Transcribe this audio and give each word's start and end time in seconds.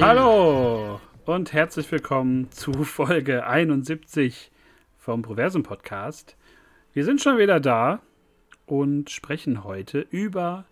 Hallo 0.00 1.00
und 1.24 1.52
herzlich 1.52 1.90
willkommen 1.90 2.52
zu 2.52 2.84
Folge 2.84 3.44
71 3.44 4.52
vom 4.96 5.22
Proversum 5.22 5.64
Podcast. 5.64 6.36
Wir 6.92 7.04
sind 7.04 7.20
schon 7.20 7.36
wieder 7.36 7.58
da 7.58 8.00
und 8.66 9.10
sprechen 9.10 9.64
heute 9.64 10.06
über 10.10 10.66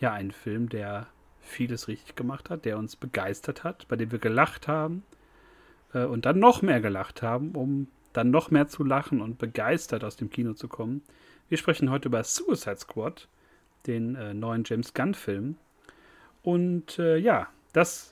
ja 0.00 0.12
einen 0.12 0.32
Film, 0.32 0.68
der 0.68 1.06
vieles 1.40 1.88
richtig 1.88 2.14
gemacht 2.14 2.50
hat, 2.50 2.66
der 2.66 2.76
uns 2.76 2.94
begeistert 2.94 3.64
hat, 3.64 3.88
bei 3.88 3.96
dem 3.96 4.12
wir 4.12 4.18
gelacht 4.18 4.68
haben 4.68 5.02
äh, 5.94 6.04
und 6.04 6.26
dann 6.26 6.38
noch 6.38 6.60
mehr 6.60 6.82
gelacht 6.82 7.22
haben, 7.22 7.52
um 7.52 7.88
dann 8.12 8.30
noch 8.30 8.50
mehr 8.50 8.68
zu 8.68 8.84
lachen 8.84 9.22
und 9.22 9.38
begeistert 9.38 10.04
aus 10.04 10.16
dem 10.16 10.28
Kino 10.28 10.52
zu 10.52 10.68
kommen. 10.68 11.02
Wir 11.48 11.56
sprechen 11.56 11.90
heute 11.90 12.08
über 12.08 12.22
Suicide 12.22 12.76
Squad, 12.76 13.28
den 13.86 14.14
äh, 14.14 14.34
neuen 14.34 14.64
James 14.66 14.92
Gunn-Film. 14.92 15.56
Und 16.42 16.98
äh, 16.98 17.16
ja, 17.16 17.48
das 17.72 18.11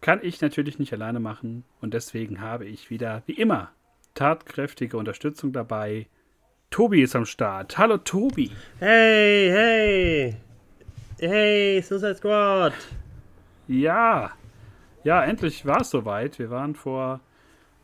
kann 0.00 0.20
ich 0.22 0.40
natürlich 0.40 0.78
nicht 0.78 0.92
alleine 0.92 1.20
machen 1.20 1.64
und 1.80 1.94
deswegen 1.94 2.40
habe 2.40 2.66
ich 2.66 2.90
wieder, 2.90 3.22
wie 3.26 3.32
immer, 3.32 3.70
tatkräftige 4.14 4.96
Unterstützung 4.96 5.52
dabei. 5.52 6.06
Tobi 6.70 7.02
ist 7.02 7.16
am 7.16 7.24
Start. 7.24 7.78
Hallo 7.78 7.98
Tobi. 7.98 8.50
Hey, 8.78 9.48
hey. 9.50 10.36
Hey, 11.18 11.82
Suicide 11.82 12.16
Squad. 12.16 12.72
Ja, 13.66 14.32
ja, 15.04 15.24
endlich 15.24 15.66
war 15.66 15.80
es 15.80 15.90
soweit. 15.90 16.38
Wir 16.38 16.50
waren 16.50 16.74
vor 16.74 17.20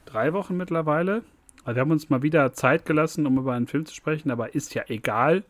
drei 0.04 0.32
Wochen 0.32 0.56
mittlerweile. 0.56 1.22
Also 1.64 1.76
wir 1.76 1.80
haben 1.80 1.90
uns 1.90 2.10
mal 2.10 2.22
wieder 2.22 2.52
Zeit 2.52 2.84
gelassen, 2.84 3.26
um 3.26 3.38
über 3.38 3.54
einen 3.54 3.66
Film 3.66 3.86
zu 3.86 3.94
sprechen, 3.94 4.30
aber 4.30 4.54
ist 4.54 4.74
ja 4.74 4.84
egal, 4.88 5.44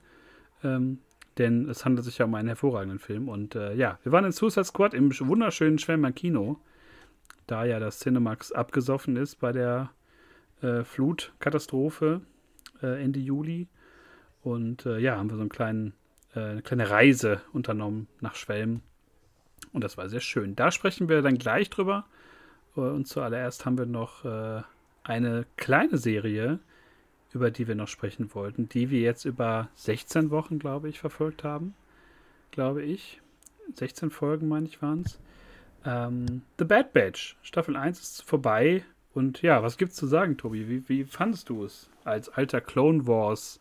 ähm, 0.62 0.98
denn 1.38 1.68
es 1.68 1.84
handelt 1.84 2.04
sich 2.04 2.18
ja 2.18 2.26
um 2.26 2.34
einen 2.34 2.48
hervorragenden 2.48 2.98
Film. 2.98 3.28
Und 3.28 3.54
äh, 3.54 3.74
ja, 3.74 3.98
wir 4.02 4.12
waren 4.12 4.24
in 4.24 4.32
Suicide 4.32 4.64
Squad 4.64 4.94
im 4.94 5.10
wunderschönen 5.18 5.78
Schwemmer 5.78 6.12
Kino, 6.12 6.60
da 7.46 7.64
ja 7.64 7.78
das 7.78 7.98
Cinemax 7.98 8.52
abgesoffen 8.52 9.16
ist 9.16 9.36
bei 9.40 9.52
der 9.52 9.90
äh, 10.62 10.84
Flutkatastrophe 10.84 12.20
äh, 12.82 13.02
Ende 13.02 13.20
Juli. 13.20 13.68
Und 14.42 14.86
äh, 14.86 14.98
ja, 14.98 15.16
haben 15.16 15.30
wir 15.30 15.36
so 15.36 15.42
einen 15.42 15.50
kleinen, 15.50 15.94
äh, 16.34 16.40
eine 16.40 16.62
kleine 16.62 16.90
Reise 16.90 17.40
unternommen 17.52 18.08
nach 18.20 18.34
Schwelm 18.34 18.82
und 19.72 19.82
das 19.82 19.96
war 19.96 20.08
sehr 20.08 20.20
schön. 20.20 20.54
Da 20.54 20.70
sprechen 20.70 21.08
wir 21.08 21.20
dann 21.20 21.36
gleich 21.36 21.68
drüber. 21.68 22.04
Äh, 22.76 22.80
und 22.80 23.08
zuallererst 23.08 23.66
haben 23.66 23.78
wir 23.78 23.86
noch 23.86 24.24
eine 25.04 25.44
kleine 25.56 25.98
Serie, 25.98 26.60
über 27.34 27.50
die 27.50 27.68
wir 27.68 27.74
noch 27.74 27.88
sprechen 27.88 28.32
wollten, 28.34 28.68
die 28.68 28.90
wir 28.90 29.00
jetzt 29.00 29.24
über 29.24 29.68
16 29.76 30.30
Wochen, 30.30 30.58
glaube 30.58 30.88
ich, 30.88 30.98
verfolgt 30.98 31.44
haben. 31.44 31.74
Glaube 32.50 32.82
ich. 32.82 33.20
16 33.74 34.10
Folgen, 34.10 34.48
meine 34.48 34.66
ich, 34.66 34.80
waren 34.80 35.02
es. 35.04 35.18
Ähm, 35.84 36.42
The 36.58 36.64
Bad 36.64 36.92
Batch. 36.92 37.36
Staffel 37.42 37.76
1 37.76 38.00
ist 38.00 38.22
vorbei. 38.22 38.84
Und 39.14 39.42
ja, 39.42 39.62
was 39.62 39.76
gibt's 39.76 39.96
zu 39.96 40.06
sagen, 40.06 40.36
Tobi? 40.36 40.68
Wie, 40.68 40.88
wie 40.88 41.04
fandest 41.04 41.48
du 41.48 41.64
es 41.64 41.88
als 42.04 42.28
alter 42.28 42.60
Clone 42.60 43.06
Wars 43.06 43.60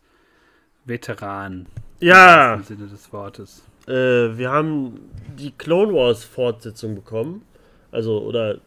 Veteran? 0.84 1.66
Ja. 2.00 2.54
Im 2.54 2.62
Sinne 2.62 2.86
des 2.86 3.12
Wortes 3.12 3.64
äh, 3.86 4.36
wir 4.36 4.50
haben 4.50 5.10
die 5.38 5.50
Clone 5.52 5.92
Wars 5.92 6.24
Fortsetzung 6.24 6.94
bekommen. 6.94 7.42
Also, 7.90 8.22
oder 8.22 8.58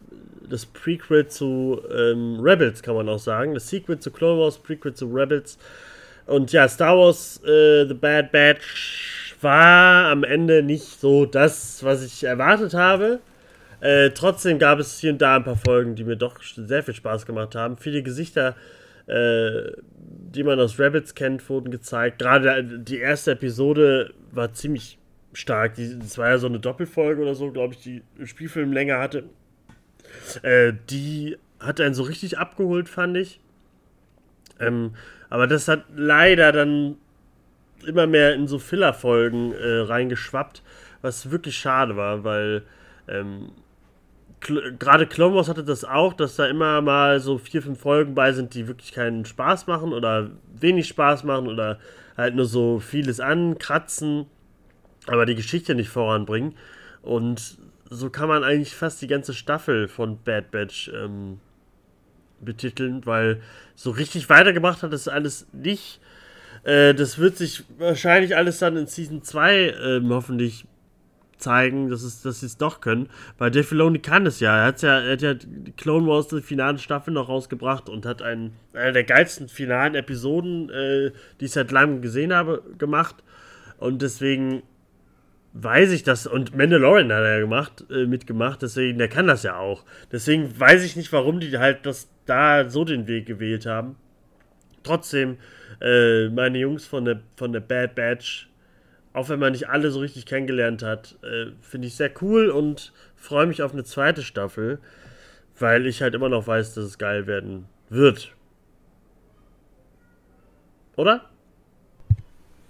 das 0.48 0.66
Prequel 0.66 1.26
zu 1.28 1.80
ähm, 1.90 2.38
Rebels, 2.40 2.82
kann 2.82 2.94
man 2.94 3.08
auch 3.08 3.18
sagen. 3.18 3.54
Das 3.54 3.68
Sequel 3.68 3.98
zu 3.98 4.10
Clone 4.10 4.40
Wars, 4.40 4.58
Prequel 4.58 4.94
zu 4.94 5.06
Rebels. 5.06 5.58
Und 6.26 6.52
ja, 6.52 6.68
Star 6.68 6.96
Wars 6.96 7.42
äh, 7.44 7.86
The 7.86 7.94
Bad 7.94 8.32
Batch 8.32 9.36
war 9.40 10.10
am 10.10 10.24
Ende 10.24 10.62
nicht 10.62 11.00
so 11.00 11.24
das, 11.24 11.82
was 11.84 12.04
ich 12.04 12.24
erwartet 12.24 12.74
habe. 12.74 13.20
Äh, 13.80 14.10
trotzdem 14.10 14.58
gab 14.58 14.78
es 14.78 14.98
hier 14.98 15.12
und 15.12 15.22
da 15.22 15.36
ein 15.36 15.44
paar 15.44 15.56
Folgen, 15.56 15.94
die 15.94 16.04
mir 16.04 16.16
doch 16.16 16.42
sehr 16.42 16.82
viel 16.82 16.94
Spaß 16.94 17.26
gemacht 17.26 17.54
haben. 17.54 17.76
Viele 17.76 18.02
Gesichter, 18.02 18.56
äh, 19.06 19.72
die 19.86 20.42
man 20.42 20.58
aus 20.58 20.78
Rebels 20.78 21.14
kennt, 21.14 21.48
wurden 21.48 21.70
gezeigt. 21.70 22.18
Gerade 22.18 22.64
die 22.64 22.98
erste 22.98 23.32
Episode 23.32 24.12
war 24.32 24.52
ziemlich 24.52 24.98
stark. 25.32 25.74
das 25.76 26.18
war 26.18 26.30
ja 26.30 26.38
so 26.38 26.46
eine 26.46 26.58
Doppelfolge 26.58 27.22
oder 27.22 27.34
so, 27.34 27.52
glaube 27.52 27.74
ich, 27.74 27.80
die 27.80 28.02
Spielfilmlänge 28.24 28.98
hatte. 28.98 29.24
Äh, 30.42 30.72
die 30.90 31.36
hat 31.60 31.80
einen 31.80 31.94
so 31.94 32.02
richtig 32.02 32.38
abgeholt, 32.38 32.88
fand 32.88 33.16
ich. 33.16 33.40
Ähm, 34.60 34.94
aber 35.30 35.46
das 35.46 35.68
hat 35.68 35.84
leider 35.94 36.52
dann 36.52 36.96
immer 37.86 38.06
mehr 38.06 38.34
in 38.34 38.48
so 38.48 38.58
Filler-Folgen 38.58 39.52
äh, 39.52 39.80
reingeschwappt, 39.80 40.62
was 41.00 41.30
wirklich 41.30 41.56
schade 41.56 41.96
war, 41.96 42.24
weil 42.24 42.62
ähm, 43.06 43.52
gerade 44.40 45.06
Clone 45.06 45.34
Wars 45.34 45.48
hatte 45.48 45.64
das 45.64 45.84
auch, 45.84 46.12
dass 46.12 46.36
da 46.36 46.46
immer 46.46 46.80
mal 46.80 47.20
so 47.20 47.38
vier, 47.38 47.62
fünf 47.62 47.80
Folgen 47.80 48.14
bei 48.14 48.32
sind, 48.32 48.54
die 48.54 48.66
wirklich 48.66 48.92
keinen 48.92 49.24
Spaß 49.24 49.66
machen 49.66 49.92
oder 49.92 50.30
wenig 50.58 50.88
Spaß 50.88 51.24
machen 51.24 51.48
oder 51.48 51.78
halt 52.16 52.34
nur 52.34 52.46
so 52.46 52.80
vieles 52.80 53.20
ankratzen 53.20 54.26
aber 55.08 55.26
die 55.26 55.34
Geschichte 55.34 55.74
nicht 55.74 55.88
voranbringen. 55.88 56.54
Und 57.02 57.58
so 57.90 58.10
kann 58.10 58.28
man 58.28 58.44
eigentlich 58.44 58.74
fast 58.74 59.00
die 59.02 59.06
ganze 59.06 59.34
Staffel 59.34 59.88
von 59.88 60.22
Bad 60.22 60.50
Batch 60.50 60.90
ähm, 60.94 61.40
betiteln, 62.40 63.04
weil 63.06 63.40
so 63.74 63.90
richtig 63.90 64.28
weitergemacht 64.28 64.82
hat 64.82 64.92
es 64.92 65.08
alles 65.08 65.46
nicht. 65.52 66.00
Äh, 66.64 66.94
das 66.94 67.18
wird 67.18 67.36
sich 67.36 67.64
wahrscheinlich 67.78 68.36
alles 68.36 68.58
dann 68.58 68.76
in 68.76 68.86
Season 68.86 69.22
2 69.22 69.54
äh, 69.54 70.02
hoffentlich 70.08 70.66
zeigen, 71.38 71.88
dass, 71.88 72.02
es, 72.02 72.22
dass 72.22 72.40
sie 72.40 72.46
es 72.46 72.56
doch 72.56 72.80
können. 72.80 73.08
Weil 73.38 73.50
Dave 73.50 73.64
Filoni 73.64 74.00
kann 74.00 74.26
es 74.26 74.40
ja. 74.40 74.56
Er, 74.58 74.64
hat's 74.66 74.82
ja. 74.82 75.00
er 75.00 75.12
hat 75.12 75.22
ja 75.22 75.34
Clone 75.76 76.06
Wars, 76.06 76.28
die 76.28 76.42
finale 76.42 76.78
Staffel 76.78 77.14
noch 77.14 77.28
rausgebracht 77.28 77.88
und 77.88 78.04
hat 78.06 78.22
einen, 78.22 78.52
eine 78.72 78.92
der 78.92 79.04
geilsten 79.04 79.48
finalen 79.48 79.94
Episoden, 79.94 80.68
äh, 80.70 81.12
die 81.40 81.46
ich 81.46 81.52
seit 81.52 81.70
langem 81.70 82.02
gesehen 82.02 82.32
habe, 82.32 82.62
gemacht. 82.76 83.16
Und 83.78 84.02
deswegen 84.02 84.62
weiß 85.52 85.90
ich 85.92 86.02
das. 86.02 86.26
Und 86.26 86.56
Mandalorian 86.56 87.12
hat 87.12 87.24
er 87.24 87.40
gemacht, 87.40 87.84
äh, 87.90 88.06
mitgemacht, 88.06 88.62
deswegen, 88.62 88.98
der 88.98 89.08
kann 89.08 89.26
das 89.26 89.42
ja 89.42 89.56
auch. 89.56 89.84
Deswegen 90.12 90.58
weiß 90.58 90.84
ich 90.84 90.96
nicht, 90.96 91.12
warum 91.12 91.40
die 91.40 91.56
halt 91.58 91.86
das 91.86 92.08
da 92.26 92.68
so 92.68 92.84
den 92.84 93.06
Weg 93.06 93.26
gewählt 93.26 93.66
haben. 93.66 93.96
Trotzdem, 94.82 95.38
äh, 95.80 96.28
meine 96.28 96.58
Jungs 96.58 96.86
von 96.86 97.04
der, 97.04 97.20
von 97.36 97.52
der 97.52 97.60
Bad 97.60 97.94
Batch, 97.94 98.48
auch 99.12 99.28
wenn 99.28 99.38
man 99.38 99.52
nicht 99.52 99.68
alle 99.68 99.90
so 99.90 100.00
richtig 100.00 100.26
kennengelernt 100.26 100.82
hat, 100.82 101.16
äh, 101.22 101.52
finde 101.60 101.88
ich 101.88 101.96
sehr 101.96 102.10
cool 102.20 102.50
und 102.50 102.92
freue 103.16 103.46
mich 103.46 103.62
auf 103.62 103.72
eine 103.72 103.84
zweite 103.84 104.22
Staffel, 104.22 104.78
weil 105.58 105.86
ich 105.86 106.02
halt 106.02 106.14
immer 106.14 106.28
noch 106.28 106.46
weiß, 106.46 106.74
dass 106.74 106.84
es 106.84 106.98
geil 106.98 107.26
werden 107.26 107.66
wird. 107.88 108.32
Oder? 110.96 111.28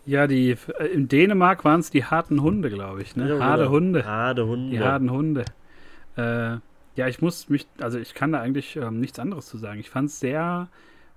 Ja, 0.09 0.27
die 0.27 0.57
äh, 0.79 0.87
in 0.87 1.07
Dänemark 1.07 1.67
waren 1.67 1.81
es 1.81 1.91
die 1.91 2.03
harten 2.03 2.41
Hunde, 2.41 2.71
glaube 2.71 3.03
ich, 3.03 3.15
ne? 3.15 3.29
Ja, 3.29 3.41
Harte 3.41 3.65
genau. 3.65 3.75
Hunde. 3.75 4.07
Harte 4.07 4.47
Hunde. 4.47 4.71
Die 4.71 4.81
harten 4.81 5.11
Hunde. 5.11 5.45
Äh, 6.17 6.57
ja, 6.97 7.09
ich 7.09 7.21
muss 7.21 7.51
mich, 7.51 7.69
also 7.79 7.99
ich 7.99 8.15
kann 8.15 8.33
da 8.33 8.41
eigentlich 8.41 8.77
ähm, 8.77 9.01
nichts 9.01 9.19
anderes 9.19 9.47
zu 9.47 9.59
sagen. 9.59 9.79
Ich 9.81 9.91
fand 9.91 10.09
es 10.09 10.19
sehr 10.19 10.69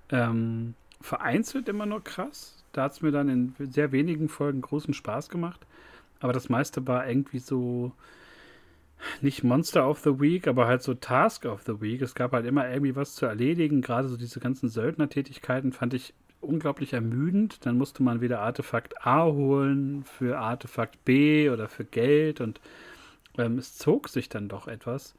ähm, 0.10 0.74
vereinzelt 1.00 1.70
immer 1.70 1.86
nur 1.86 2.04
krass. 2.04 2.66
Da 2.74 2.84
hat 2.84 2.92
es 2.92 3.02
mir 3.02 3.12
dann 3.12 3.30
in 3.30 3.56
sehr 3.72 3.94
wenigen 3.94 4.28
Folgen 4.28 4.60
großen 4.60 4.94
Spaß 4.94 5.30
gemacht. 5.30 5.66
Aber 6.20 6.34
das 6.34 6.50
meiste 6.50 6.86
war 6.86 7.08
irgendwie 7.08 7.40
so 7.40 7.94
nicht 9.22 9.42
Monster 9.42 9.90
of 9.90 10.00
the 10.00 10.20
Week, 10.20 10.50
aber 10.50 10.68
halt 10.68 10.84
so 10.84 10.96
Task 10.96 11.46
of 11.46 11.62
the 11.62 11.80
Week. 11.80 12.02
Es 12.02 12.14
gab 12.14 12.34
halt 12.34 12.46
immer 12.46 12.70
irgendwie 12.70 12.98
was 12.98 13.16
zu 13.16 13.26
erledigen. 13.26 13.82
Gerade 13.82 14.10
so 14.10 14.18
diese 14.18 14.42
ganzen 14.42 14.68
Söldnertätigkeiten 14.68 15.72
fand 15.72 15.94
ich 15.94 16.14
unglaublich 16.42 16.94
ermüdend. 16.94 17.66
Dann 17.66 17.78
musste 17.78 18.04
man 18.04 18.22
wieder 18.22 18.42
Artefakt 18.42 19.06
A 19.06 19.26
holen 19.26 20.04
für 20.04 20.40
Artefakt 20.40 21.04
B 21.06 21.50
oder 21.50 21.70
für 21.70 21.86
Geld 21.86 22.42
und 22.42 22.60
ähm, 23.38 23.58
es 23.58 23.78
zog 23.78 24.10
sich 24.10 24.30
dann 24.30 24.50
doch 24.50 24.68
etwas. 24.68 25.16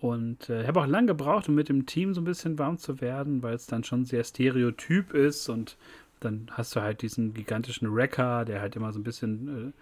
Und 0.00 0.48
äh, 0.48 0.62
ich 0.62 0.68
habe 0.68 0.80
auch 0.80 0.86
lange 0.86 1.08
gebraucht, 1.08 1.48
um 1.48 1.54
mit 1.54 1.68
dem 1.68 1.86
Team 1.86 2.14
so 2.14 2.20
ein 2.20 2.24
bisschen 2.24 2.58
warm 2.58 2.78
zu 2.78 3.00
werden, 3.00 3.42
weil 3.42 3.54
es 3.54 3.66
dann 3.66 3.82
schon 3.82 4.04
sehr 4.04 4.22
stereotyp 4.22 5.12
ist 5.12 5.48
und 5.48 5.76
dann 6.20 6.48
hast 6.52 6.74
du 6.76 6.80
halt 6.80 7.02
diesen 7.02 7.34
gigantischen 7.34 7.94
Wrecker, 7.94 8.44
der 8.44 8.60
halt 8.60 8.76
immer 8.76 8.92
so 8.92 8.98
ein 8.98 9.04
bisschen 9.04 9.72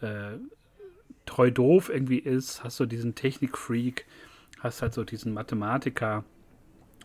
äh, 0.00 0.06
äh, 0.06 0.38
treu 1.26 1.50
doof 1.50 1.90
irgendwie 1.92 2.18
ist. 2.18 2.64
Hast 2.64 2.80
du 2.80 2.86
diesen 2.86 3.14
Technikfreak, 3.14 4.06
hast 4.60 4.82
halt 4.82 4.94
so 4.94 5.04
diesen 5.04 5.32
Mathematiker 5.32 6.24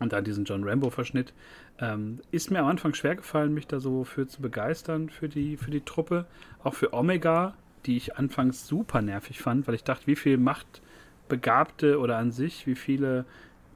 und 0.00 0.12
dann 0.12 0.24
diesen 0.24 0.44
John 0.44 0.64
Rambo-Verschnitt. 0.64 1.32
Ähm, 1.78 2.20
ist 2.30 2.50
mir 2.50 2.60
am 2.60 2.66
Anfang 2.66 2.94
schwer 2.94 3.16
gefallen, 3.16 3.54
mich 3.54 3.66
da 3.66 3.80
so 3.80 4.04
für 4.04 4.26
zu 4.26 4.40
begeistern 4.40 5.08
für 5.08 5.28
die, 5.28 5.56
für 5.56 5.70
die 5.70 5.82
Truppe. 5.82 6.26
Auch 6.62 6.74
für 6.74 6.92
Omega, 6.92 7.54
die 7.86 7.96
ich 7.96 8.16
anfangs 8.16 8.66
super 8.66 9.02
nervig 9.02 9.40
fand, 9.40 9.66
weil 9.66 9.74
ich 9.74 9.84
dachte, 9.84 10.06
wie 10.06 10.16
viel 10.16 10.38
Machtbegabte 10.38 11.98
oder 11.98 12.18
an 12.18 12.30
sich, 12.30 12.66
wie 12.66 12.74
viele 12.74 13.24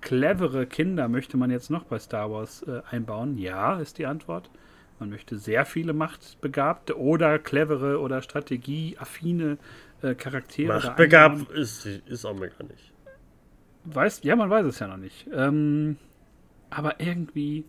clevere 0.00 0.66
Kinder 0.66 1.08
möchte 1.08 1.36
man 1.36 1.50
jetzt 1.50 1.70
noch 1.70 1.84
bei 1.84 1.98
Star 1.98 2.30
Wars 2.30 2.62
äh, 2.62 2.82
einbauen? 2.90 3.38
Ja, 3.38 3.78
ist 3.78 3.98
die 3.98 4.06
Antwort. 4.06 4.50
Man 4.98 5.10
möchte 5.10 5.36
sehr 5.36 5.66
viele 5.66 5.92
Machtbegabte 5.92 6.98
oder 6.98 7.38
clevere 7.38 8.00
oder 8.00 8.22
strategieaffine 8.22 9.58
äh, 10.02 10.14
Charaktere. 10.14 10.74
Machtbegabt 10.74 11.50
ist, 11.50 11.86
ist 11.86 12.24
Omega 12.24 12.62
nicht. 12.62 12.92
Weiß, 13.94 14.20
ja, 14.22 14.36
man 14.36 14.50
weiß 14.50 14.66
es 14.66 14.78
ja 14.78 14.88
noch 14.88 14.96
nicht. 14.96 15.26
Ähm, 15.32 15.96
aber 16.70 17.00
irgendwie, 17.00 17.64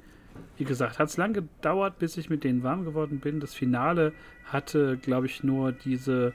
wie 0.57 0.65
gesagt, 0.65 0.99
hat 0.99 1.09
es 1.09 1.17
lange 1.17 1.33
gedauert, 1.35 1.99
bis 1.99 2.17
ich 2.17 2.29
mit 2.29 2.43
denen 2.43 2.63
warm 2.63 2.85
geworden 2.85 3.19
bin. 3.19 3.39
Das 3.39 3.53
Finale 3.53 4.13
hatte, 4.45 4.97
glaube 4.97 5.27
ich, 5.27 5.43
nur 5.43 5.71
diese 5.71 6.33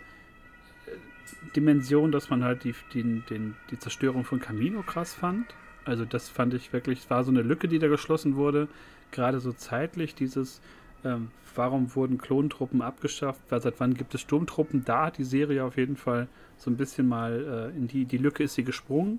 äh, 0.87 1.51
Dimension, 1.57 2.13
dass 2.13 2.31
man 2.31 2.45
halt 2.45 2.65
die, 2.65 2.75
die, 2.93 3.21
den, 3.29 3.57
die 3.71 3.79
Zerstörung 3.79 4.25
von 4.25 4.41
Camino 4.41 4.83
krass 4.83 5.15
fand. 5.15 5.55
Also 5.85 6.05
das 6.05 6.29
fand 6.29 6.55
ich 6.55 6.73
wirklich, 6.73 7.01
es 7.01 7.11
war 7.11 7.25
so 7.25 7.31
eine 7.31 7.43
Lücke, 7.43 7.69
die 7.69 7.79
da 7.79 7.89
geschlossen 7.89 8.37
wurde. 8.37 8.69
Gerade 9.11 9.41
so 9.41 9.53
zeitlich, 9.53 10.15
dieses, 10.15 10.61
ähm, 11.05 11.31
warum 11.55 11.95
wurden 11.95 12.19
Klontruppen 12.19 12.83
abgeschafft? 12.83 13.41
Weil 13.49 13.61
seit 13.61 13.81
wann 13.81 13.95
gibt 13.95 14.15
es 14.15 14.21
Sturmtruppen? 14.21 14.85
Da 14.85 15.07
hat 15.07 15.19
die 15.19 15.25
Serie 15.25 15.65
auf 15.65 15.77
jeden 15.77 15.97
Fall 15.97 16.29
so 16.57 16.71
ein 16.71 16.77
bisschen 16.77 17.09
mal 17.09 17.73
äh, 17.75 17.77
in 17.77 17.89
die, 17.89 18.05
die 18.05 18.19
Lücke 18.19 18.45
ist 18.45 18.55
sie 18.55 18.65
gesprungen. 18.65 19.19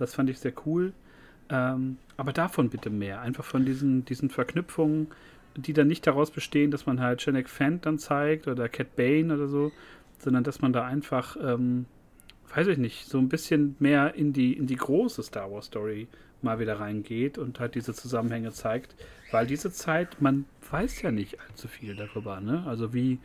Das 0.00 0.14
fand 0.14 0.30
ich 0.30 0.38
sehr 0.38 0.52
cool. 0.66 0.92
Ähm, 1.50 1.98
aber 2.16 2.32
davon 2.32 2.70
bitte 2.70 2.90
mehr. 2.90 3.20
Einfach 3.20 3.44
von 3.44 3.64
diesen, 3.64 4.04
diesen 4.04 4.30
Verknüpfungen, 4.30 5.08
die 5.56 5.72
dann 5.72 5.88
nicht 5.88 6.06
daraus 6.06 6.30
bestehen, 6.30 6.70
dass 6.70 6.86
man 6.86 7.00
halt 7.00 7.24
Janek 7.24 7.48
Fant 7.48 7.86
dann 7.86 7.98
zeigt 7.98 8.46
oder 8.48 8.68
Cat 8.68 8.96
Bane 8.96 9.34
oder 9.34 9.48
so, 9.48 9.72
sondern 10.18 10.44
dass 10.44 10.60
man 10.60 10.72
da 10.72 10.84
einfach, 10.86 11.36
ähm, 11.42 11.86
weiß 12.54 12.68
ich 12.68 12.78
nicht, 12.78 13.06
so 13.08 13.18
ein 13.18 13.28
bisschen 13.28 13.76
mehr 13.78 14.14
in 14.14 14.32
die, 14.32 14.52
in 14.52 14.66
die 14.66 14.76
große 14.76 15.22
Star 15.22 15.50
Wars 15.50 15.66
Story 15.66 16.08
mal 16.42 16.58
wieder 16.58 16.80
reingeht 16.80 17.36
und 17.36 17.60
halt 17.60 17.74
diese 17.74 17.94
Zusammenhänge 17.94 18.52
zeigt. 18.52 18.94
Weil 19.30 19.46
diese 19.46 19.70
Zeit, 19.72 20.20
man 20.20 20.44
weiß 20.70 21.02
ja 21.02 21.10
nicht 21.10 21.38
allzu 21.40 21.68
viel 21.68 21.94
darüber, 21.94 22.40
ne? 22.40 22.64
Also 22.66 22.94
wie, 22.94 23.18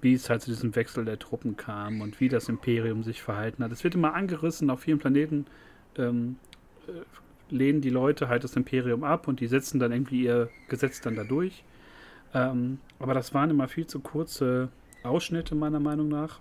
wie 0.00 0.14
es 0.14 0.28
halt 0.30 0.42
zu 0.42 0.50
diesem 0.50 0.74
Wechsel 0.74 1.04
der 1.04 1.18
Truppen 1.18 1.56
kam 1.56 2.00
und 2.00 2.20
wie 2.20 2.28
das 2.28 2.48
Imperium 2.48 3.02
sich 3.02 3.22
verhalten 3.22 3.62
hat. 3.62 3.72
Es 3.72 3.84
wird 3.84 3.94
immer 3.94 4.14
angerissen, 4.14 4.70
auf 4.70 4.80
vielen 4.80 4.98
Planeten 4.98 5.46
ähm, 5.96 6.36
äh, 6.86 7.54
lehnen 7.54 7.80
die 7.80 7.90
Leute 7.90 8.28
halt 8.28 8.44
das 8.44 8.56
Imperium 8.56 9.04
ab 9.04 9.28
und 9.28 9.40
die 9.40 9.46
setzen 9.46 9.78
dann 9.78 9.92
irgendwie 9.92 10.24
ihr 10.24 10.50
Gesetz 10.68 11.00
dann 11.00 11.16
da 11.16 11.24
durch. 11.24 11.64
Ähm, 12.34 12.78
aber 12.98 13.14
das 13.14 13.32
waren 13.32 13.50
immer 13.50 13.68
viel 13.68 13.86
zu 13.86 14.00
kurze 14.00 14.68
Ausschnitte, 15.02 15.54
meiner 15.54 15.80
Meinung 15.80 16.08
nach. 16.08 16.40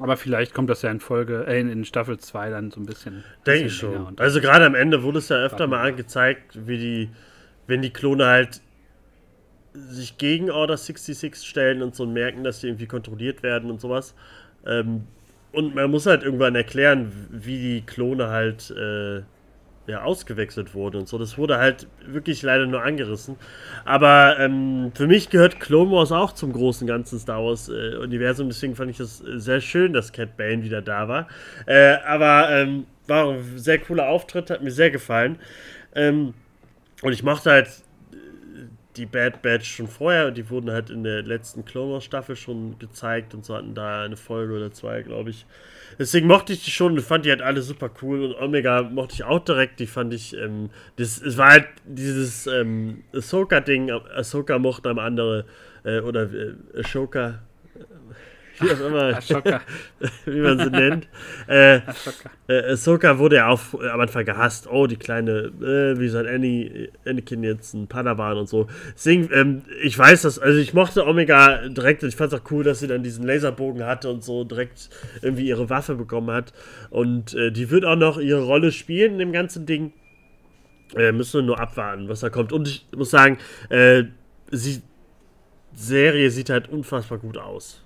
Aber 0.00 0.16
vielleicht 0.16 0.54
kommt 0.54 0.70
das 0.70 0.82
ja 0.82 0.90
in 0.90 1.00
Folge, 1.00 1.44
äh, 1.46 1.60
in 1.60 1.84
Staffel 1.84 2.18
2 2.18 2.50
dann 2.50 2.70
so 2.70 2.80
ein 2.80 2.86
bisschen. 2.86 3.24
Denke 3.46 3.66
ich 3.66 3.74
schon. 3.74 4.18
Also 4.18 4.40
gerade 4.40 4.64
am 4.64 4.74
Ende 4.74 5.02
wurde 5.02 5.18
es 5.18 5.28
ja 5.28 5.36
öfter 5.36 5.66
mal 5.66 5.86
angezeigt, 5.86 6.66
wie 6.66 6.78
die, 6.78 7.10
wenn 7.66 7.82
die 7.82 7.90
Klone 7.90 8.26
halt 8.26 8.62
sich 9.74 10.18
gegen 10.18 10.50
Order 10.50 10.76
66 10.76 11.36
stellen 11.36 11.82
und 11.82 11.94
so 11.94 12.06
merken, 12.06 12.44
dass 12.44 12.60
sie 12.60 12.68
irgendwie 12.68 12.86
kontrolliert 12.86 13.42
werden 13.42 13.70
und 13.70 13.80
sowas. 13.80 14.14
Ähm, 14.66 15.04
und 15.52 15.74
man 15.74 15.90
muss 15.90 16.06
halt 16.06 16.22
irgendwann 16.22 16.54
erklären, 16.54 17.12
wie 17.30 17.58
die 17.58 17.82
Klone 17.82 18.28
halt 18.28 18.70
äh, 18.70 19.22
ja, 19.86 20.02
ausgewechselt 20.02 20.74
wurden 20.74 20.98
und 20.98 21.08
so. 21.08 21.18
Das 21.18 21.36
wurde 21.36 21.58
halt 21.58 21.88
wirklich 22.06 22.42
leider 22.42 22.66
nur 22.66 22.82
angerissen. 22.82 23.36
Aber 23.84 24.36
ähm, 24.38 24.92
für 24.94 25.06
mich 25.06 25.28
gehört 25.28 25.60
Clone 25.60 25.90
Wars 25.90 26.12
auch 26.12 26.32
zum 26.32 26.52
großen 26.52 26.86
ganzen 26.86 27.18
Star 27.18 27.44
Wars-Universum. 27.44 28.46
Äh, 28.46 28.50
Deswegen 28.50 28.76
fand 28.76 28.90
ich 28.90 28.98
das 28.98 29.18
sehr 29.18 29.60
schön, 29.60 29.92
dass 29.92 30.12
Cat 30.12 30.36
Bane 30.36 30.62
wieder 30.62 30.82
da 30.82 31.08
war. 31.08 31.28
Äh, 31.66 31.96
aber 32.06 32.48
ähm, 32.50 32.86
war 33.08 33.30
ein 33.30 33.58
sehr 33.58 33.78
cooler 33.78 34.08
Auftritt, 34.08 34.50
hat 34.50 34.62
mir 34.62 34.70
sehr 34.70 34.90
gefallen. 34.90 35.38
Ähm, 35.94 36.34
und 37.02 37.12
ich 37.12 37.24
mochte 37.24 37.50
halt 37.50 37.68
die 38.96 39.06
Bad 39.06 39.42
Batch 39.42 39.76
schon 39.76 39.88
vorher, 39.88 40.30
die 40.30 40.48
wurden 40.50 40.70
halt 40.70 40.90
in 40.90 41.02
der 41.02 41.22
letzten 41.22 41.64
Clone 41.64 41.92
Wars 41.92 42.04
Staffel 42.04 42.36
schon 42.36 42.78
gezeigt 42.78 43.34
und 43.34 43.44
so 43.44 43.54
hatten 43.54 43.74
da 43.74 44.04
eine 44.04 44.16
Folge 44.16 44.54
oder 44.54 44.72
zwei, 44.72 45.02
glaube 45.02 45.30
ich. 45.30 45.46
Deswegen 45.98 46.26
mochte 46.26 46.52
ich 46.52 46.64
die 46.64 46.70
schon 46.70 46.92
und 46.92 47.00
fand 47.00 47.24
die 47.24 47.30
halt 47.30 47.42
alle 47.42 47.62
super 47.62 47.90
cool 48.02 48.24
und 48.24 48.34
Omega 48.34 48.82
mochte 48.82 49.14
ich 49.14 49.24
auch 49.24 49.40
direkt, 49.40 49.80
die 49.80 49.86
fand 49.86 50.12
ich, 50.12 50.36
ähm, 50.36 50.70
das, 50.96 51.20
es 51.20 51.36
war 51.36 51.50
halt 51.50 51.66
dieses 51.84 52.46
ähm, 52.46 53.04
Ahsoka-Ding, 53.14 53.90
Ahsoka 53.90 54.58
mochte 54.58 54.90
am 54.90 54.98
andere, 54.98 55.46
äh, 55.84 56.00
oder 56.00 56.32
äh, 56.32 56.54
Ashoka, 56.78 57.40
wie 58.62 58.70
auch 58.70 58.86
immer, 58.86 59.18
wie 60.24 60.40
man 60.40 60.58
sie 60.58 60.70
nennt. 60.70 61.08
Äh, 61.48 61.80
äh, 62.48 62.72
Ahsoka 62.72 63.18
wurde 63.18 63.36
ja 63.36 63.48
auch 63.48 63.60
am 63.74 64.00
Anfang 64.00 64.24
gehasst. 64.24 64.68
Oh, 64.70 64.86
die 64.86 64.96
kleine, 64.96 65.52
äh, 65.60 65.98
wie 65.98 66.08
soll 66.08 66.28
Annie, 66.28 66.90
Anakin 67.06 67.42
jetzt 67.42 67.74
ein 67.74 67.86
Padawan 67.86 68.38
und 68.38 68.48
so. 68.48 68.68
Deswegen, 68.94 69.28
ähm, 69.32 69.62
ich 69.82 69.98
weiß 69.98 70.22
das, 70.22 70.38
also 70.38 70.58
ich 70.58 70.74
mochte 70.74 71.06
Omega 71.06 71.68
direkt 71.68 72.02
und 72.02 72.08
ich 72.08 72.16
fand 72.16 72.32
es 72.32 72.40
auch 72.40 72.50
cool, 72.50 72.64
dass 72.64 72.80
sie 72.80 72.86
dann 72.86 73.02
diesen 73.02 73.26
Laserbogen 73.26 73.84
hatte 73.84 74.10
und 74.10 74.22
so 74.24 74.44
direkt 74.44 74.90
irgendwie 75.22 75.46
ihre 75.46 75.70
Waffe 75.70 75.94
bekommen 75.94 76.30
hat. 76.30 76.52
Und 76.90 77.34
äh, 77.34 77.50
die 77.50 77.70
wird 77.70 77.84
auch 77.84 77.96
noch 77.96 78.18
ihre 78.18 78.42
Rolle 78.42 78.72
spielen 78.72 79.14
in 79.14 79.18
dem 79.18 79.32
ganzen 79.32 79.66
Ding. 79.66 79.92
Äh, 80.94 81.12
müssen 81.12 81.40
wir 81.40 81.42
nur 81.42 81.60
abwarten, 81.60 82.08
was 82.08 82.20
da 82.20 82.30
kommt. 82.30 82.52
Und 82.52 82.68
ich 82.68 82.86
muss 82.94 83.10
sagen, 83.10 83.38
äh, 83.70 84.04
sie 84.50 84.82
Serie 85.74 86.30
sieht 86.30 86.50
halt 86.50 86.68
unfassbar 86.68 87.18
gut 87.18 87.38
aus 87.38 87.82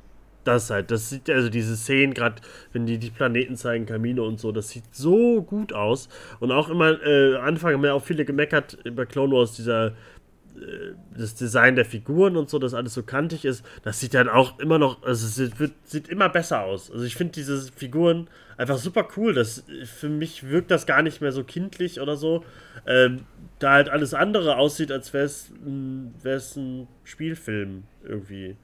das 0.47 0.71
halt, 0.71 0.91
das 0.91 1.11
sieht 1.11 1.29
also 1.31 1.49
diese 1.49 1.77
Szenen, 1.77 2.15
gerade 2.15 2.37
wenn 2.73 2.87
die 2.87 2.99
die 2.99 3.11
Planeten 3.11 3.57
zeigen, 3.57 3.87
Kamine 3.87 4.23
und 4.23 4.41
so, 4.41 4.53
das 4.53 4.69
sieht 4.69 4.85
so 4.93 5.43
gut 5.43 5.73
aus. 5.73 6.09
Und 6.41 6.53
auch 6.53 6.69
immer, 6.69 7.03
äh, 7.03 7.37
Anfang 7.37 7.75
haben 7.75 7.85
ja 7.85 7.93
auch 7.93 8.05
viele 8.05 8.25
gemeckert 8.25 8.79
über 8.85 9.07
Clone 9.07 9.33
Wars, 9.33 9.55
dieser, 9.55 9.89
äh, 9.89 10.95
das 11.17 11.35
Design 11.35 11.77
der 11.77 11.85
Figuren 11.85 12.37
und 12.37 12.51
so, 12.51 12.59
dass 12.59 12.75
alles 12.75 12.95
so 12.95 13.03
kantig 13.03 13.45
ist. 13.45 13.65
Das 13.83 14.01
sieht 14.01 14.15
dann 14.15 14.29
auch 14.29 14.59
immer 14.59 14.79
noch, 14.79 15.03
also 15.03 15.27
es 15.27 15.59
wird, 15.59 15.73
sieht 15.85 16.09
immer 16.09 16.29
besser 16.29 16.63
aus. 16.63 16.91
Also 16.91 17.05
ich 17.05 17.17
finde 17.17 17.33
diese 17.33 17.71
Figuren 17.73 18.29
einfach 18.57 18.79
super 18.79 19.09
cool. 19.17 19.35
Das, 19.35 19.65
für 19.85 20.09
mich 20.09 20.49
wirkt 20.49 20.71
das 20.71 20.87
gar 20.87 21.03
nicht 21.03 21.21
mehr 21.21 21.33
so 21.33 21.45
kindlich 21.45 22.01
oder 22.01 22.17
so. 22.17 22.45
Ähm, 22.87 23.27
da 23.59 23.73
halt 23.73 23.89
alles 23.89 24.13
andere 24.15 24.57
aussieht, 24.57 24.93
als 24.93 25.13
wäre 25.15 25.25
es 25.25 26.57
ein 26.57 26.89
Spielfilm 27.05 27.85
irgendwie 28.05 28.57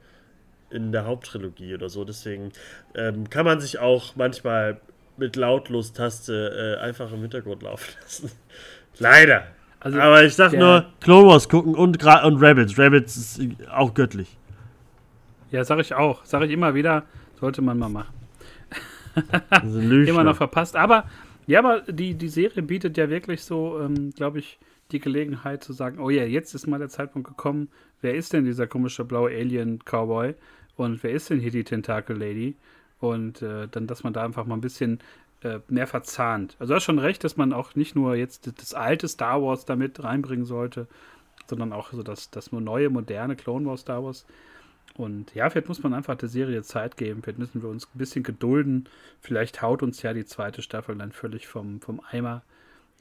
in 0.73 0.91
der 0.91 1.05
Haupttrilogie 1.05 1.73
oder 1.73 1.89
so. 1.89 2.03
Deswegen 2.03 2.51
ähm, 2.95 3.29
kann 3.29 3.45
man 3.45 3.61
sich 3.61 3.79
auch 3.79 4.15
manchmal 4.15 4.81
mit 5.17 5.35
Lautlos-Taste 5.35 6.77
äh, 6.79 6.83
einfach 6.83 7.11
im 7.11 7.21
Hintergrund 7.21 7.63
laufen 7.63 7.93
lassen. 8.01 8.31
Leider. 8.97 9.47
Also 9.79 9.99
Aber 9.99 10.23
ich 10.23 10.33
sag 10.33 10.53
nur, 10.53 10.85
Clone 11.01 11.27
Wars 11.27 11.49
gucken 11.49 11.75
und, 11.75 12.03
und 12.03 12.41
Rebels. 12.41 12.77
Rebels 12.77 13.17
ist 13.17 13.41
auch 13.69 13.93
göttlich. 13.93 14.37
Ja, 15.51 15.63
sag 15.65 15.79
ich 15.79 15.93
auch. 15.93 16.25
Sag 16.25 16.41
ich 16.43 16.51
immer 16.51 16.73
wieder, 16.73 17.03
sollte 17.39 17.61
man 17.61 17.77
mal 17.77 17.89
machen. 17.89 18.13
immer 20.07 20.23
noch 20.23 20.37
verpasst. 20.37 20.75
Aber 20.75 21.05
ja, 21.45 21.59
aber 21.59 21.81
die, 21.81 22.15
die 22.15 22.29
Serie 22.29 22.63
bietet 22.63 22.97
ja 22.97 23.09
wirklich 23.09 23.43
so, 23.43 23.79
ähm, 23.81 24.11
glaube 24.11 24.39
ich, 24.39 24.57
die 24.91 24.99
Gelegenheit 24.99 25.63
zu 25.63 25.73
sagen, 25.73 25.99
oh 25.99 26.09
ja, 26.09 26.23
jetzt 26.23 26.53
ist 26.53 26.67
mal 26.67 26.79
der 26.79 26.89
Zeitpunkt 26.89 27.27
gekommen, 27.27 27.69
wer 28.01 28.15
ist 28.15 28.33
denn 28.33 28.45
dieser 28.45 28.67
komische 28.67 29.03
blaue 29.03 29.31
Alien-Cowboy? 29.31 30.35
Und 30.75 31.03
wer 31.03 31.11
ist 31.11 31.29
denn 31.29 31.39
hier 31.39 31.51
die 31.51 31.63
Tentakel 31.63 32.17
Lady? 32.17 32.55
Und 32.99 33.41
äh, 33.41 33.67
dann, 33.69 33.87
dass 33.87 34.03
man 34.03 34.13
da 34.13 34.23
einfach 34.23 34.45
mal 34.45 34.55
ein 34.55 34.61
bisschen 34.61 34.99
äh, 35.43 35.59
mehr 35.67 35.87
verzahnt. 35.87 36.55
Also 36.59 36.71
du 36.71 36.75
hast 36.75 36.83
schon 36.83 36.99
recht, 36.99 37.23
dass 37.23 37.37
man 37.37 37.53
auch 37.53 37.75
nicht 37.75 37.95
nur 37.95 38.15
jetzt 38.15 38.51
das, 38.59 38.73
alte 38.73 39.07
Star 39.07 39.41
Wars 39.41 39.65
damit 39.65 40.01
reinbringen 40.03 40.45
sollte, 40.45 40.87
sondern 41.47 41.73
auch 41.73 41.91
so 41.91 42.01
das, 42.01 42.31
das 42.31 42.51
neue, 42.51 42.89
moderne 42.89 43.35
Clone 43.35 43.65
Wars 43.65 43.81
Star 43.81 44.03
Wars. 44.03 44.25
Und 44.95 45.33
ja, 45.33 45.49
vielleicht 45.49 45.67
muss 45.67 45.83
man 45.83 45.93
einfach 45.93 46.15
der 46.15 46.29
Serie 46.29 46.61
Zeit 46.61 46.97
geben. 46.97 47.21
Vielleicht 47.23 47.39
müssen 47.39 47.61
wir 47.61 47.69
uns 47.69 47.87
ein 47.87 47.97
bisschen 47.97 48.23
gedulden. 48.23 48.87
Vielleicht 49.19 49.61
haut 49.61 49.83
uns 49.83 50.01
ja 50.01 50.13
die 50.13 50.25
zweite 50.25 50.61
Staffel 50.61 50.95
dann 50.95 51.11
völlig 51.11 51.47
vom, 51.47 51.81
vom 51.81 51.99
Eimer. 52.11 52.43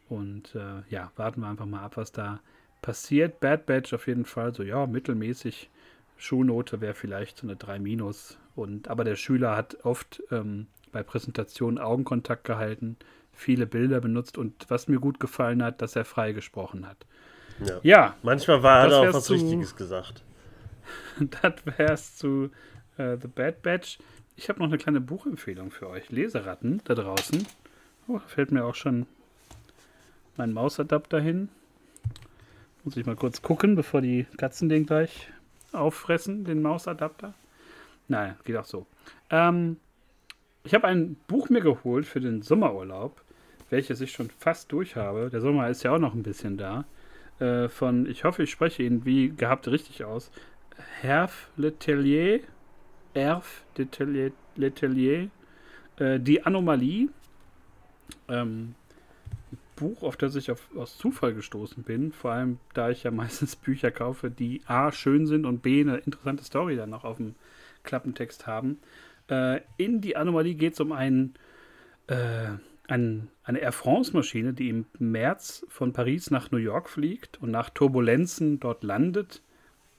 Und 0.08 0.54
äh, 0.54 0.82
ja, 0.88 1.12
warten 1.16 1.42
wir 1.42 1.48
einfach 1.48 1.66
mal 1.66 1.82
ab, 1.82 1.96
was 1.96 2.12
da 2.12 2.40
passiert. 2.80 3.40
Bad 3.40 3.66
Batch 3.66 3.92
auf 3.92 4.06
jeden 4.06 4.24
Fall 4.24 4.54
so, 4.54 4.62
ja, 4.62 4.86
mittelmäßig. 4.86 5.70
Schulnote 6.16 6.80
wäre 6.80 6.94
vielleicht 6.94 7.38
so 7.38 7.46
eine 7.46 7.56
3 7.56 7.78
minus. 7.78 8.38
Und, 8.54 8.88
aber 8.88 9.04
der 9.04 9.16
Schüler 9.16 9.56
hat 9.56 9.84
oft 9.84 10.22
ähm, 10.30 10.66
bei 10.92 11.02
Präsentationen 11.02 11.78
Augenkontakt 11.78 12.44
gehalten, 12.44 12.96
viele 13.32 13.66
Bilder 13.66 14.00
benutzt 14.00 14.36
und 14.38 14.66
was 14.68 14.88
mir 14.88 15.00
gut 15.00 15.18
gefallen 15.18 15.62
hat, 15.62 15.80
dass 15.80 15.96
er 15.96 16.04
frei 16.04 16.32
gesprochen 16.32 16.86
hat. 16.86 17.06
Ja. 17.64 17.80
ja 17.82 18.16
Manchmal 18.22 18.62
war, 18.62 18.88
er 18.88 19.10
auch 19.10 19.14
was 19.14 19.24
zu, 19.24 19.32
Richtiges 19.32 19.74
gesagt. 19.74 20.22
das 21.42 21.54
wäre 21.64 21.92
es 21.92 22.16
zu 22.16 22.50
uh, 22.98 23.16
The 23.20 23.28
Bad 23.28 23.62
Batch. 23.62 23.98
Ich 24.36 24.48
habe 24.48 24.58
noch 24.58 24.66
eine 24.66 24.78
kleine 24.78 25.00
Buchempfehlung 25.00 25.70
für 25.70 25.88
euch. 25.88 26.10
Leseratten 26.10 26.82
da 26.84 26.94
draußen. 26.94 27.46
Oh, 28.08 28.18
da 28.18 28.26
fällt 28.26 28.52
mir 28.52 28.64
auch 28.64 28.74
schon 28.74 29.06
mein 30.36 30.52
Mausadapter 30.52 31.20
hin. 31.20 31.48
Muss 32.84 32.96
ich 32.96 33.06
mal 33.06 33.16
kurz 33.16 33.42
gucken, 33.42 33.76
bevor 33.76 34.00
die 34.00 34.26
Katzen 34.36 34.68
den 34.68 34.86
gleich 34.86 35.28
auffressen, 35.72 36.44
den 36.44 36.62
Mausadapter. 36.62 37.34
Naja, 38.08 38.36
geht 38.44 38.56
auch 38.56 38.64
so. 38.64 38.86
Ähm, 39.30 39.76
ich 40.64 40.74
habe 40.74 40.86
ein 40.86 41.16
Buch 41.26 41.48
mir 41.48 41.60
geholt 41.60 42.06
für 42.06 42.20
den 42.20 42.42
Sommerurlaub, 42.42 43.22
welches 43.70 44.00
ich 44.00 44.12
schon 44.12 44.30
fast 44.30 44.70
durch 44.70 44.96
habe. 44.96 45.30
Der 45.30 45.40
Sommer 45.40 45.68
ist 45.68 45.82
ja 45.82 45.94
auch 45.94 45.98
noch 45.98 46.14
ein 46.14 46.22
bisschen 46.22 46.56
da. 46.56 46.84
Äh, 47.38 47.68
von, 47.68 48.06
ich 48.06 48.24
hoffe, 48.24 48.44
ich 48.44 48.50
spreche 48.50 48.82
ihn 48.82 49.04
wie 49.04 49.30
gehabt 49.30 49.66
richtig 49.68 50.04
aus. 50.04 50.30
Herf 51.00 51.50
Letelier. 51.56 52.40
Erf 53.14 53.64
Letelier. 53.76 54.32
Letelier. 54.56 55.28
Äh, 55.96 56.20
die 56.20 56.44
Anomalie. 56.44 57.08
Ähm, 58.28 58.74
Buch, 59.76 60.02
auf 60.02 60.16
das 60.16 60.36
ich 60.36 60.50
auf, 60.50 60.68
aus 60.76 60.98
Zufall 60.98 61.34
gestoßen 61.34 61.82
bin, 61.82 62.12
vor 62.12 62.32
allem 62.32 62.58
da 62.74 62.90
ich 62.90 63.02
ja 63.02 63.10
meistens 63.10 63.56
Bücher 63.56 63.90
kaufe, 63.90 64.30
die 64.30 64.62
A 64.66 64.92
schön 64.92 65.26
sind 65.26 65.46
und 65.46 65.62
B 65.62 65.80
eine 65.80 65.98
interessante 65.98 66.44
Story 66.44 66.76
dann 66.76 66.90
noch 66.90 67.04
auf 67.04 67.16
dem 67.16 67.34
Klappentext 67.82 68.46
haben. 68.46 68.78
Äh, 69.28 69.60
in 69.76 70.00
die 70.00 70.16
Anomalie 70.16 70.54
geht 70.54 70.74
es 70.74 70.80
um 70.80 70.92
einen, 70.92 71.34
äh, 72.06 72.50
ein, 72.88 73.28
eine 73.44 73.58
Air 73.60 73.72
France-Maschine, 73.72 74.52
die 74.52 74.68
im 74.68 74.86
März 74.98 75.64
von 75.68 75.92
Paris 75.92 76.30
nach 76.30 76.50
New 76.50 76.58
York 76.58 76.88
fliegt 76.88 77.40
und 77.40 77.50
nach 77.50 77.70
Turbulenzen 77.70 78.60
dort 78.60 78.84
landet 78.84 79.42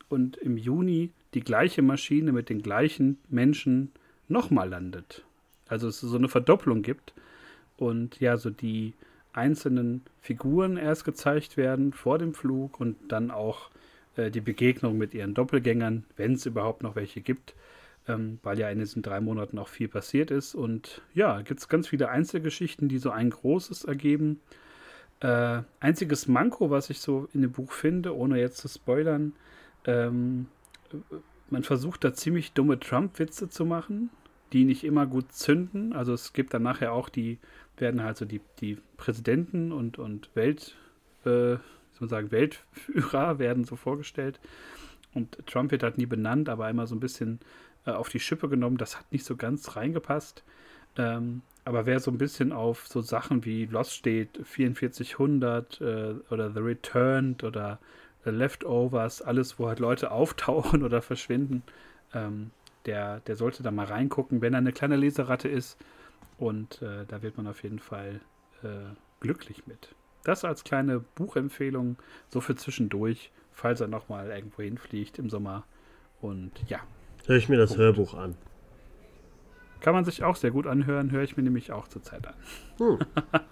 und 0.10 0.38
im 0.38 0.58
Juni 0.58 1.12
die 1.34 1.42
gleiche 1.42 1.82
Maschine 1.82 2.32
mit 2.32 2.50
den 2.50 2.62
gleichen 2.62 3.18
Menschen 3.30 3.92
nochmal 4.28 4.70
landet. 4.70 5.24
Also 5.68 5.88
es 5.88 6.02
so 6.02 6.16
eine 6.18 6.30
Verdopplung 6.30 6.84
gibt 6.84 7.14
und 7.78 8.20
ja, 8.20 8.38
so 8.38 8.50
die 8.50 8.94
einzelnen 9.34 10.02
Figuren 10.22 10.78
erst 10.78 11.06
gezeigt 11.06 11.58
werden 11.58 11.94
vor 11.94 12.18
dem 12.18 12.34
Flug 12.34 12.80
und 12.80 12.96
dann 13.10 13.32
auch 13.32 13.70
äh, 14.16 14.32
die 14.32 14.42
Begegnung 14.42 14.98
mit 14.98 15.14
ihren 15.14 15.34
Doppelgängern, 15.34 16.06
wenn 16.16 16.34
es 16.34 16.46
überhaupt 16.46 16.84
noch 16.84 16.96
welche 16.96 17.22
gibt, 17.22 17.56
ähm, 18.08 18.40
weil 18.44 18.60
ja 18.60 18.70
in 18.70 18.80
diesen 18.80 19.02
drei 19.02 19.20
Monaten 19.20 19.58
auch 19.60 19.68
viel 19.68 19.88
passiert 19.88 20.32
ist. 20.32 20.56
Und 20.56 21.02
ja, 21.14 21.42
gibt 21.42 21.60
es 21.60 21.68
ganz 21.68 21.88
viele 21.88 22.10
Einzelgeschichten, 22.10 22.90
die 22.90 23.00
so 23.00 23.10
ein 23.10 23.30
großes 23.30 23.86
ergeben. 23.86 24.40
Äh, 25.20 25.62
einziges 25.80 26.28
Manko, 26.28 26.70
was 26.70 26.90
ich 26.90 27.00
so 27.00 27.28
in 27.34 27.42
dem 27.42 27.52
Buch 27.52 27.72
finde, 27.72 28.16
ohne 28.16 28.40
jetzt 28.40 28.58
zu 28.58 28.68
spoilern, 28.68 29.34
ähm, 29.86 30.48
man 31.50 31.64
versucht 31.64 32.04
da 32.04 32.14
ziemlich 32.14 32.54
dumme 32.54 32.80
Trump-Witze 32.80 33.50
zu 33.50 33.66
machen, 33.66 34.10
die 34.52 34.66
nicht 34.66 34.84
immer 34.84 35.06
gut 35.06 35.32
zünden. 35.32 35.94
Also 35.94 36.14
es 36.14 36.34
gibt 36.34 36.54
dann 36.54 36.64
nachher 36.64 36.94
auch 36.94 37.10
die, 37.10 37.40
werden 37.78 38.04
halt 38.04 38.18
so 38.18 38.26
die, 38.26 38.42
die 38.60 38.78
Präsidenten 38.98 39.72
und, 39.72 39.98
und 39.98 40.30
Welt, 40.36 40.76
äh, 41.26 41.58
soll 41.58 41.62
man 42.00 42.10
sagen, 42.10 42.32
Weltführer 42.32 43.40
werden 43.40 43.64
so 43.64 43.76
vorgestellt. 43.76 44.40
Und 45.14 45.46
Trump 45.46 45.72
wird 45.72 45.84
halt 45.84 45.98
nie 45.98 46.06
benannt, 46.06 46.50
aber 46.50 46.70
immer 46.70 46.88
so 46.88 46.96
ein 46.96 47.00
bisschen 47.00 47.40
äh, 47.86 47.92
auf 47.92 48.10
die 48.10 48.20
Schippe 48.20 48.50
genommen. 48.50 48.78
Das 48.78 48.98
hat 48.98 49.12
nicht 49.12 49.26
so 49.26 49.36
ganz 49.36 49.76
reingepasst. 49.76 50.44
Ähm, 50.98 51.42
aber 51.66 51.86
wer 51.86 52.00
so 52.00 52.12
ein 52.12 52.18
bisschen 52.18 52.52
auf 52.52 52.88
so 52.88 53.02
Sachen 53.02 53.46
wie 53.46 53.66
Lost 53.66 53.94
steht, 53.94 54.40
4400 54.44 55.82
äh, 55.82 56.16
oder 56.30 56.52
The 56.52 56.60
Returned 56.60 57.44
oder 57.44 57.80
The 58.26 58.32
Leftovers, 58.32 59.22
alles, 59.22 59.60
wo 59.60 59.68
halt 59.68 59.80
Leute 59.80 60.12
auftauchen 60.12 60.84
oder 60.84 61.02
verschwinden, 61.02 61.64
ähm, 62.14 62.52
der, 62.86 63.22
der 63.22 63.36
sollte 63.36 63.64
da 63.64 63.72
mal 63.72 63.86
reingucken, 63.86 64.42
wenn 64.42 64.54
er 64.54 64.60
eine 64.60 64.74
kleine 64.74 64.98
Leseratte 64.98 65.48
ist. 65.48 65.78
Und 66.38 66.82
äh, 66.82 67.06
da 67.08 67.22
wird 67.22 67.38
man 67.38 67.48
auf 67.48 67.64
jeden 67.64 67.80
Fall 67.80 68.22
äh, 68.64 68.68
glücklich 69.20 69.68
mit. 69.68 69.96
Das 70.24 70.46
als 70.46 70.64
kleine 70.64 71.00
Buchempfehlung, 71.00 71.98
so 72.30 72.42
für 72.42 72.56
zwischendurch, 72.56 73.32
falls 73.52 73.82
er 73.82 73.88
nochmal 73.88 74.30
irgendwo 74.30 74.64
hinfliegt 74.64 75.20
im 75.20 75.30
Sommer. 75.30 75.66
Und 76.22 76.52
ja, 76.68 76.80
Höre 77.26 77.38
ich 77.38 77.48
mir 77.48 77.58
das 77.58 77.70
Punkt. 77.70 77.82
Hörbuch 77.82 78.14
an. 78.16 78.36
Kann 79.80 79.94
man 79.94 80.06
sich 80.06 80.24
auch 80.24 80.36
sehr 80.36 80.52
gut 80.52 80.68
anhören, 80.68 81.12
höre 81.12 81.24
ich 81.24 81.38
mir 81.38 81.44
nämlich 81.44 81.72
auch 81.72 81.88
zurzeit 81.88 82.28
an. 82.28 82.36
Hm. 82.78 83.00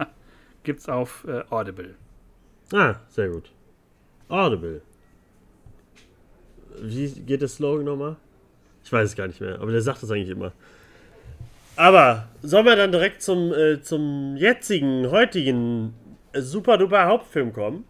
Gibt's 0.64 0.90
auf 0.90 1.26
äh, 1.28 1.44
Audible. 1.50 1.96
Ah, 2.74 2.96
sehr 3.10 3.30
gut. 3.30 3.52
Audible. 4.30 4.82
Wie 6.82 7.10
geht 7.10 7.42
der 7.42 7.50
Slogan 7.50 7.86
nochmal? 7.86 8.16
Ich 8.84 8.92
weiß 8.92 9.10
es 9.10 9.16
gar 9.16 9.28
nicht 9.28 9.42
mehr, 9.42 9.60
aber 9.60 9.72
der 9.72 9.82
sagt 9.82 10.04
das 10.04 10.12
eigentlich 10.12 10.30
immer. 10.30 10.54
Aber 11.76 12.28
sollen 12.42 12.66
wir 12.66 12.76
dann 12.76 12.92
direkt 12.92 13.22
zum, 13.22 13.54
äh, 13.54 13.82
zum 13.82 14.36
jetzigen, 14.38 15.10
heutigen 15.10 15.94
äh, 16.34 16.42
super 16.42 16.78
duper 16.78 17.06
Hauptfilm 17.06 17.54
kommen? 17.54 17.86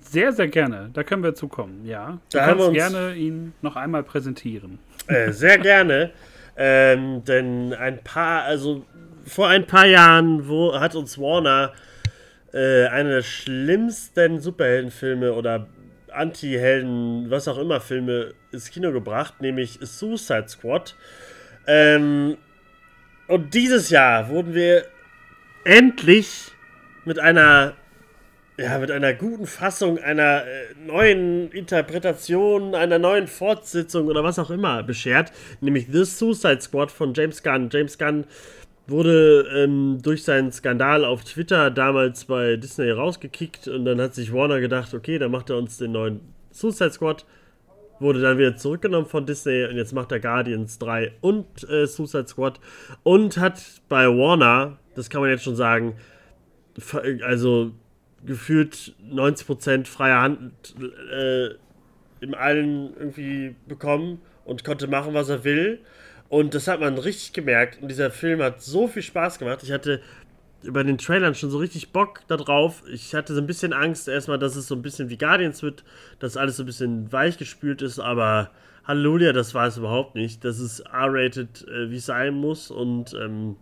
Sehr, 0.00 0.32
sehr 0.32 0.48
gerne. 0.48 0.90
Da 0.92 1.02
können 1.02 1.22
wir 1.22 1.34
zukommen, 1.34 1.84
ja. 1.84 2.18
Du 2.32 2.38
da 2.38 2.46
kannst 2.46 2.72
gerne 2.72 3.14
ihn 3.14 3.52
noch 3.62 3.76
einmal 3.76 4.02
präsentieren. 4.02 4.78
Äh, 5.06 5.30
sehr 5.32 5.58
gerne. 5.58 6.10
Ähm, 6.56 7.24
denn 7.24 7.74
ein 7.74 8.02
paar, 8.02 8.42
also 8.42 8.84
vor 9.24 9.48
ein 9.48 9.66
paar 9.66 9.86
Jahren 9.86 10.48
wo, 10.48 10.78
hat 10.78 10.94
uns 10.94 11.18
Warner 11.18 11.72
äh, 12.52 12.86
eine 12.86 13.10
der 13.10 13.22
schlimmsten 13.22 14.40
Superheldenfilme 14.40 15.32
oder 15.32 15.68
Anti-Helden, 16.12 17.30
was 17.30 17.46
auch 17.46 17.58
immer 17.58 17.80
Filme 17.80 18.34
ins 18.52 18.70
Kino 18.70 18.92
gebracht, 18.92 19.40
nämlich 19.40 19.78
Suicide 19.80 20.48
Squad. 20.48 20.96
Ähm, 21.66 22.36
und 23.30 23.54
dieses 23.54 23.90
Jahr 23.90 24.28
wurden 24.28 24.54
wir 24.54 24.84
endlich 25.64 26.52
mit 27.04 27.18
einer 27.18 27.74
ja, 28.58 28.78
mit 28.78 28.90
einer 28.90 29.14
guten 29.14 29.46
Fassung, 29.46 29.98
einer 29.98 30.44
äh, 30.44 30.74
neuen 30.86 31.50
Interpretation, 31.50 32.74
einer 32.74 32.98
neuen 32.98 33.26
Fortsetzung 33.26 34.06
oder 34.08 34.22
was 34.22 34.38
auch 34.38 34.50
immer 34.50 34.82
beschert, 34.82 35.32
nämlich 35.62 35.86
The 35.90 36.04
Suicide 36.04 36.60
Squad 36.60 36.90
von 36.90 37.14
James 37.14 37.42
Gunn. 37.42 37.70
James 37.72 37.96
Gunn 37.96 38.26
wurde 38.86 39.48
ähm, 39.56 40.00
durch 40.02 40.24
seinen 40.24 40.52
Skandal 40.52 41.06
auf 41.06 41.24
Twitter 41.24 41.70
damals 41.70 42.26
bei 42.26 42.56
Disney 42.56 42.90
rausgekickt 42.90 43.66
und 43.68 43.86
dann 43.86 43.98
hat 43.98 44.14
sich 44.14 44.30
Warner 44.30 44.60
gedacht, 44.60 44.92
okay, 44.92 45.18
dann 45.18 45.30
macht 45.30 45.48
er 45.48 45.56
uns 45.56 45.78
den 45.78 45.92
neuen 45.92 46.20
Suicide 46.50 46.92
Squad. 46.92 47.24
Wurde 48.00 48.20
dann 48.20 48.38
wieder 48.38 48.56
zurückgenommen 48.56 49.06
von 49.06 49.26
Disney 49.26 49.64
und 49.64 49.76
jetzt 49.76 49.92
macht 49.92 50.10
er 50.10 50.20
Guardians 50.20 50.78
3 50.78 51.12
und 51.20 51.68
äh, 51.68 51.86
Suicide 51.86 52.26
Squad 52.26 52.58
und 53.02 53.36
hat 53.36 53.62
bei 53.88 54.06
Warner, 54.06 54.78
das 54.94 55.10
kann 55.10 55.20
man 55.20 55.30
jetzt 55.30 55.44
schon 55.44 55.56
sagen, 55.56 55.94
also 57.22 57.72
gefühlt 58.24 58.94
90% 59.12 59.86
freie 59.86 60.18
Hand 60.18 60.74
äh, 61.12 61.50
in 62.20 62.34
allen 62.34 62.96
irgendwie 62.96 63.54
bekommen 63.66 64.20
und 64.44 64.64
konnte 64.64 64.86
machen, 64.86 65.14
was 65.14 65.28
er 65.28 65.44
will. 65.44 65.80
Und 66.28 66.54
das 66.54 66.68
hat 66.68 66.80
man 66.80 66.96
richtig 66.96 67.32
gemerkt. 67.32 67.82
Und 67.82 67.88
dieser 67.88 68.10
Film 68.10 68.40
hat 68.40 68.62
so 68.62 68.86
viel 68.86 69.02
Spaß 69.02 69.38
gemacht. 69.38 69.62
Ich 69.64 69.72
hatte 69.72 70.00
über 70.62 70.84
den 70.84 70.98
Trailern 70.98 71.34
schon 71.34 71.50
so 71.50 71.58
richtig 71.58 71.92
Bock 71.92 72.20
darauf. 72.28 72.82
Ich 72.92 73.14
hatte 73.14 73.34
so 73.34 73.40
ein 73.40 73.46
bisschen 73.46 73.72
Angst 73.72 74.08
erstmal, 74.08 74.38
dass 74.38 74.56
es 74.56 74.66
so 74.66 74.74
ein 74.74 74.82
bisschen 74.82 75.10
wie 75.10 75.18
Guardians 75.18 75.62
wird, 75.62 75.84
dass 76.18 76.36
alles 76.36 76.56
so 76.56 76.62
ein 76.62 76.66
bisschen 76.66 77.12
weich 77.12 77.38
gespült 77.38 77.82
ist, 77.82 77.98
aber 77.98 78.50
Halleluja, 78.84 79.32
das 79.32 79.54
war 79.54 79.66
es 79.66 79.76
überhaupt 79.76 80.14
nicht. 80.14 80.44
Das 80.44 80.58
ist 80.58 80.80
R-rated, 80.80 81.66
äh, 81.68 81.90
wie 81.90 81.96
es 81.96 82.06
sein 82.06 82.34
muss 82.34 82.70
und 82.70 83.14
ähm, 83.14 83.56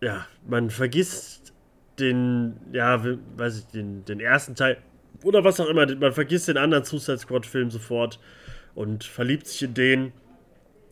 ja, 0.00 0.26
man 0.46 0.70
vergisst 0.70 1.54
den, 1.98 2.56
ja, 2.72 3.02
weiß 3.36 3.58
ich, 3.58 3.66
den, 3.66 4.04
den 4.04 4.20
ersten 4.20 4.54
Teil 4.54 4.78
oder 5.22 5.44
was 5.44 5.60
auch 5.60 5.68
immer, 5.68 5.86
man 5.96 6.12
vergisst 6.12 6.48
den 6.48 6.56
anderen 6.56 6.84
Suicide 6.84 7.18
Squad-Film 7.18 7.70
sofort 7.70 8.18
und 8.74 9.04
verliebt 9.04 9.46
sich 9.46 9.62
in 9.62 9.74
den. 9.74 10.12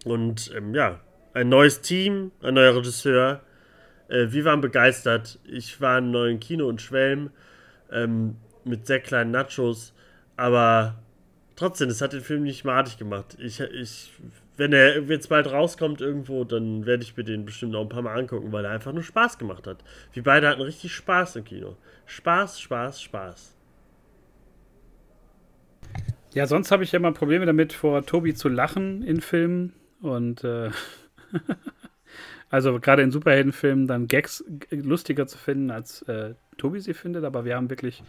Und 0.05 0.53
ähm, 0.57 0.75
ja, 0.75 1.01
ein 1.35 1.49
neues 1.49 1.81
Team, 1.81 2.33
ein 2.43 2.55
neuer 2.55 2.75
Regisseur. 2.77 3.41
Äh, 4.09 4.27
wir 4.31 4.45
waren 4.45 4.61
begeistert. 4.61 5.39
Ich 5.45 5.81
war 5.81 5.99
im 5.99 6.11
neuen 6.11 6.41
Kino 6.41 6.69
und 6.69 6.81
Schwelm 6.81 7.31
ähm, 7.91 8.37
mit 8.65 8.87
sehr 8.87 9.01
kleinen 9.01 9.31
Nachos, 9.31 9.95
aber 10.37 11.03
trotzdem, 11.57 11.89
es 11.91 12.01
hat 12.01 12.13
den 12.13 12.23
Film 12.23 12.43
nicht 12.43 12.65
madig 12.65 12.99
gemacht. 12.99 13.37
Ich, 13.39 13.61
ich 13.61 14.13
wenn 14.57 14.73
er 14.73 15.01
jetzt 15.03 15.29
bald 15.29 15.51
rauskommt 15.51 16.01
irgendwo, 16.01 16.45
dann 16.45 16.87
werde 16.87 17.03
ich 17.03 17.17
mir 17.17 17.25
den 17.25 17.45
bestimmt 17.45 17.73
noch 17.73 17.81
ein 17.81 17.89
paar 17.89 18.03
Mal 18.03 18.19
angucken, 18.19 18.53
weil 18.53 18.65
er 18.65 18.71
einfach 18.71 18.93
nur 18.93 19.03
Spaß 19.03 19.39
gemacht 19.39 19.67
hat. 19.67 19.83
Wir 20.13 20.23
beide 20.23 20.49
hatten 20.49 20.63
richtig 20.63 20.93
Spaß 20.93 21.37
im 21.37 21.45
Kino. 21.45 21.77
Spaß, 22.07 22.61
Spaß, 22.61 23.03
Spaß. 23.03 23.57
Ja, 26.35 26.47
sonst 26.47 26.71
habe 26.71 26.85
ich 26.85 26.93
ja 26.93 26.99
immer 26.99 27.13
Probleme 27.13 27.47
damit, 27.47 27.73
vor 27.73 28.05
Tobi 28.07 28.35
zu 28.35 28.49
lachen 28.49 29.03
in 29.03 29.21
Filmen. 29.21 29.73
Und 30.01 30.45
äh, 30.45 30.71
also 32.51 32.79
gerade 32.81 33.03
in 33.03 33.11
Superheldenfilmen 33.11 33.87
dann 33.87 34.09
Gags 34.09 34.45
lustiger 34.71 35.27
zu 35.27 35.39
finden, 35.39 35.71
als 35.71 36.03
äh, 36.03 36.35
Tobi 36.57 36.81
sie 36.81 36.95
findet. 36.95 37.25
Aber 37.25 37.45
wir 37.45 37.57
haben 37.57 37.71
wirklich 37.71 38.03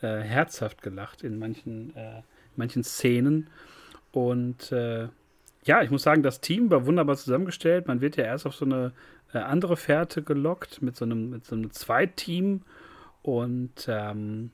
äh, 0.00 0.18
herzhaft 0.18 0.82
gelacht 0.82 1.22
in 1.22 1.38
manchen, 1.38 1.94
äh, 1.96 2.22
manchen 2.56 2.84
Szenen. 2.84 3.48
Und 4.12 4.72
äh, 4.72 5.08
ja, 5.64 5.82
ich 5.82 5.90
muss 5.90 6.02
sagen, 6.02 6.22
das 6.22 6.40
Team 6.40 6.70
war 6.70 6.86
wunderbar 6.86 7.16
zusammengestellt. 7.16 7.86
Man 7.86 8.00
wird 8.00 8.16
ja 8.16 8.24
erst 8.24 8.46
auf 8.46 8.54
so 8.54 8.64
eine 8.64 8.92
äh, 9.32 9.38
andere 9.38 9.76
Fährte 9.76 10.22
gelockt 10.22 10.82
mit 10.82 10.96
so 10.96 11.04
einem, 11.04 11.30
mit 11.30 11.44
so 11.44 11.54
einem 11.54 11.70
Zweiteam. 11.70 12.62
Und 13.22 13.86
ähm, 13.88 14.50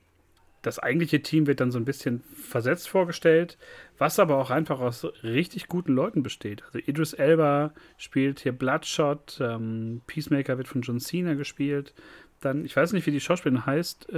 das 0.67 0.79
eigentliche 0.79 1.21
Team 1.21 1.47
wird 1.47 1.61
dann 1.61 1.71
so 1.71 1.79
ein 1.79 1.85
bisschen 1.85 2.21
versetzt 2.35 2.89
vorgestellt, 2.89 3.57
was 3.97 4.19
aber 4.19 4.37
auch 4.37 4.49
einfach 4.51 4.81
aus 4.81 5.05
richtig 5.23 5.69
guten 5.69 5.93
Leuten 5.93 6.23
besteht. 6.23 6.61
Also 6.65 6.79
Idris 6.79 7.13
Elba 7.13 7.73
spielt 7.97 8.41
hier 8.41 8.51
Bloodshot, 8.51 9.39
ähm, 9.39 10.01
Peacemaker 10.07 10.57
wird 10.57 10.67
von 10.67 10.81
John 10.81 10.99
Cena 10.99 11.35
gespielt. 11.35 11.93
Dann, 12.41 12.65
ich 12.65 12.75
weiß 12.75 12.91
nicht, 12.91 13.07
wie 13.07 13.11
die 13.11 13.21
Schauspielerin 13.21 13.65
heißt, 13.65 14.09
äh, 14.09 14.17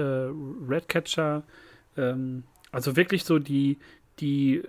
Redcatcher. 0.67 1.43
Ähm, 1.95 2.43
also 2.71 2.95
wirklich 2.95 3.25
so 3.25 3.37
die, 3.37 3.77
die 4.19 4.57
äh, 4.57 4.63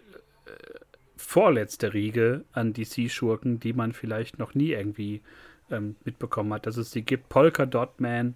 vorletzte 1.16 1.94
Riege 1.94 2.44
an 2.52 2.74
DC-Schurken, 2.74 3.58
die 3.58 3.72
man 3.72 3.94
vielleicht 3.94 4.38
noch 4.38 4.54
nie 4.54 4.72
irgendwie 4.72 5.22
ähm, 5.70 5.96
mitbekommen 6.04 6.52
hat, 6.52 6.66
dass 6.66 6.76
es 6.76 6.90
die 6.90 7.06
gibt. 7.06 7.30
Polka 7.30 7.64
Dot 7.64 8.00
Man 8.02 8.34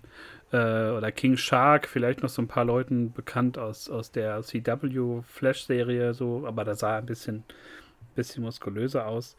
äh, 0.54 0.90
oder 0.90 1.10
King 1.10 1.36
Shark, 1.36 1.88
vielleicht 1.88 2.22
noch 2.22 2.28
so 2.28 2.40
ein 2.40 2.46
paar 2.46 2.64
Leuten 2.64 3.12
bekannt 3.12 3.58
aus, 3.58 3.90
aus 3.90 4.12
der 4.12 4.40
CW 4.42 5.22
Flash-Serie, 5.26 6.14
so, 6.14 6.46
aber 6.46 6.64
da 6.64 6.76
sah 6.76 6.98
ein 6.98 7.06
bisschen, 7.06 7.42
bisschen 8.14 8.44
muskulöser 8.44 9.06
aus. 9.06 9.36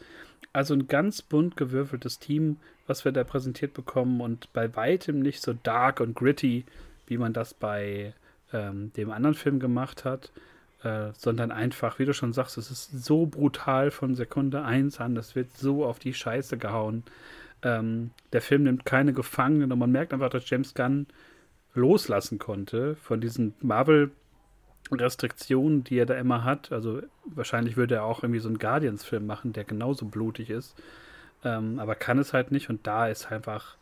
Also 0.51 0.73
ein 0.73 0.89
ganz 0.89 1.21
bunt 1.21 1.55
gewürfeltes 1.55 2.19
Team, 2.19 2.57
was 2.85 3.05
wir 3.05 3.13
da 3.13 3.23
präsentiert 3.23 3.73
bekommen 3.73 4.19
und 4.19 4.51
bei 4.51 4.75
weitem 4.75 5.19
nicht 5.19 5.41
so 5.41 5.53
dark 5.53 6.01
und 6.01 6.15
gritty, 6.15 6.65
wie 7.07 7.17
man 7.17 7.31
das 7.31 7.53
bei 7.53 8.13
ähm, 8.51 8.91
dem 8.93 9.09
anderen 9.09 9.35
Film 9.35 9.59
gemacht 9.59 10.03
hat, 10.03 10.33
äh, 10.83 11.11
sondern 11.13 11.51
einfach, 11.51 11.97
wie 11.97 12.05
du 12.05 12.13
schon 12.13 12.33
sagst, 12.33 12.57
es 12.57 12.69
ist 12.69 13.05
so 13.05 13.25
brutal 13.25 13.89
von 13.89 14.15
Sekunde 14.15 14.63
1 14.63 14.99
an, 14.99 15.15
das 15.15 15.33
wird 15.33 15.55
so 15.55 15.85
auf 15.85 15.97
die 15.97 16.13
Scheiße 16.13 16.57
gehauen. 16.57 17.03
Ähm, 17.65 18.11
der 18.31 18.43
Film 18.43 18.63
nimmt 18.63 18.85
keine 18.85 19.11
Gefangenen 19.11 19.71
und 19.71 19.79
man 19.79 19.91
merkt 19.91 20.13
einfach, 20.13 20.29
dass 20.29 20.47
James 20.47 20.75
Gunn 20.75 21.07
loslassen 21.73 22.37
konnte 22.37 22.95
von 22.95 23.19
diesen 23.19 23.55
Marvel 23.59 24.11
Restriktionen, 24.91 25.83
die 25.83 25.97
er 25.97 26.05
da 26.05 26.13
immer 26.13 26.43
hat. 26.43 26.71
Also 26.71 27.01
wahrscheinlich 27.25 27.75
würde 27.75 27.95
er 27.95 28.03
auch 28.03 28.21
irgendwie 28.21 28.39
so 28.39 28.49
einen 28.49 28.59
Guardians-Film 28.59 29.25
machen, 29.25 29.51
der 29.51 29.63
genauso 29.63 30.05
blutig 30.05 30.51
ist. 30.51 30.75
Ähm, 31.43 31.79
aber 31.79 31.95
kann 31.95 32.19
es 32.19 32.33
halt 32.33 32.51
nicht 32.51 32.69
und 32.69 32.85
da 32.85 33.07
ist 33.07 33.31
einfach, 33.31 33.77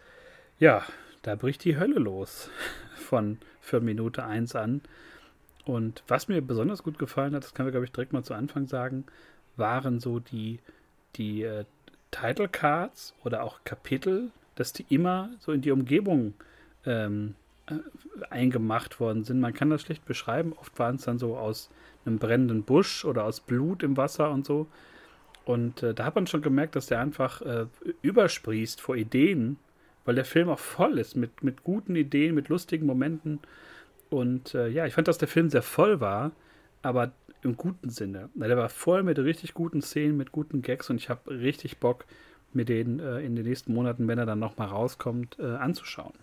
ja, 0.60 0.84
da 1.22 1.36
bricht 1.36 1.66
die 1.66 1.78
Hölle 1.78 2.00
los 2.00 2.50
von, 2.96 3.38
von 3.60 3.84
Minute 3.84 4.24
1 4.24 4.56
an. 4.56 4.82
Und 5.66 6.04
was 6.08 6.30
mir 6.30 6.42
besonders 6.42 6.84
gut 6.84 6.98
gefallen 6.98 7.36
hat, 7.36 7.44
das 7.44 7.54
können 7.54 7.68
wir, 7.68 7.72
glaube 7.72 7.86
ich, 7.86 7.92
direkt 7.92 8.14
mal 8.14 8.24
zu 8.24 8.34
Anfang 8.34 8.68
sagen, 8.68 9.04
waren 9.58 10.00
so 10.00 10.20
die, 10.20 10.60
die 11.18 11.44
äh, 11.44 11.66
Title 12.14 12.48
Cards 12.48 13.14
oder 13.24 13.44
auch 13.44 13.60
Kapitel, 13.66 14.32
dass 14.56 14.72
die 14.72 14.86
immer 14.90 15.30
so 15.40 15.52
in 15.52 15.62
die 15.62 15.72
Umgebung 15.72 16.34
ähm, 16.86 17.36
äh, 17.68 17.76
eingemacht 18.30 19.00
worden 19.00 19.24
sind. 19.24 19.40
Man 19.40 19.54
kann 19.54 19.70
das 19.70 19.82
schlecht 19.82 20.06
beschreiben. 20.06 20.54
Oft 20.54 20.78
waren 20.80 20.96
es 20.96 21.04
dann 21.04 21.18
so 21.18 21.36
aus 21.36 21.70
einem 22.06 22.20
brennenden 22.20 22.64
Busch 22.64 23.04
oder 23.04 23.26
aus 23.26 23.40
Blut 23.40 23.84
im 23.84 23.98
Wasser 23.98 24.32
und 24.32 24.46
so. 24.46 24.68
Und 25.46 25.84
äh, 25.84 25.94
da 25.94 26.06
hat 26.06 26.16
man 26.16 26.28
schon 26.28 26.42
gemerkt, 26.42 26.76
dass 26.76 26.86
der 26.86 27.00
einfach 27.00 27.42
äh, 27.42 27.66
übersprießt 28.02 28.80
vor 28.80 28.96
Ideen, 28.96 29.58
weil 30.06 30.16
der 30.16 30.26
Film 30.26 30.50
auch 30.50 30.60
voll 30.60 31.00
ist 31.00 31.16
mit, 31.16 31.44
mit 31.44 31.64
guten 31.64 31.96
Ideen, 31.96 32.36
mit 32.36 32.50
lustigen 32.50 32.86
Momenten. 32.86 33.40
Und 34.10 34.54
äh, 34.54 34.68
ja, 34.68 34.86
ich 34.86 34.94
fand, 34.94 35.08
dass 35.08 35.18
der 35.18 35.28
Film 35.28 35.50
sehr 35.50 35.64
voll 35.64 36.00
war, 36.00 36.32
aber 36.82 37.12
im 37.46 37.58
guten 37.58 37.90
Sinne. 37.90 38.30
Der 38.36 38.58
war 38.58 38.70
voll 38.70 39.04
mit 39.04 39.18
richtig 39.20 39.54
guten 39.54 39.82
Szenen, 39.82 40.18
mit 40.18 40.32
guten 40.32 40.62
Gags 40.62 40.90
und 40.90 40.98
ich 40.98 41.10
habe 41.10 41.32
richtig 41.32 41.80
Bock, 41.80 42.06
mir 42.54 42.66
den 42.66 43.00
äh, 43.00 43.20
in 43.22 43.36
den 43.36 43.46
nächsten 43.46 43.74
Monaten, 43.74 44.08
wenn 44.08 44.20
er 44.20 44.26
dann 44.26 44.40
nochmal 44.40 44.68
rauskommt, 44.68 45.38
äh, 45.40 45.56
anzuschauen. 45.56 46.14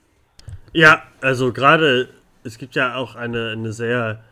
Ja, 0.73 1.03
also 1.21 1.53
gerade, 1.53 2.09
es 2.45 2.59
gibt 2.59 2.77
ja 2.77 2.95
auch 2.95 3.17
eine, 3.17 3.50
eine 3.50 3.73
sehr 3.73 4.23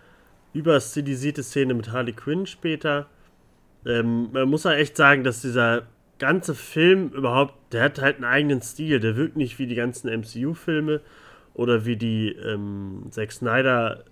überstilisierte 0.53 1.43
Szene 1.43 1.75
mit 1.75 1.91
Harley 1.93 2.13
Quinn 2.13 2.47
später. 2.47 3.07
Ähm, 3.85 4.31
man 4.33 4.49
muss 4.49 4.65
ja 4.65 4.73
echt 4.75 4.97
sagen, 4.97 5.25
dass 5.25 5.43
dieser 5.43 5.83
ganze 6.19 6.55
Film 6.55 7.11
überhaupt, 7.11 7.55
der 7.73 7.83
hat 7.83 8.01
halt 8.01 8.17
einen 8.17 8.25
eigenen 8.25 8.63
Stil. 8.63 9.01
Der 9.01 9.17
wirkt 9.17 9.37
nicht 9.37 9.59
wie 9.59 9.67
die 9.67 9.75
ganzen 9.75 10.09
MCU-Filme 10.09 11.01
oder 11.55 11.85
wie 11.85 11.97
die 11.97 12.33
ähm, 12.33 13.05
Zack 13.11 13.33
Snyder 13.33 14.05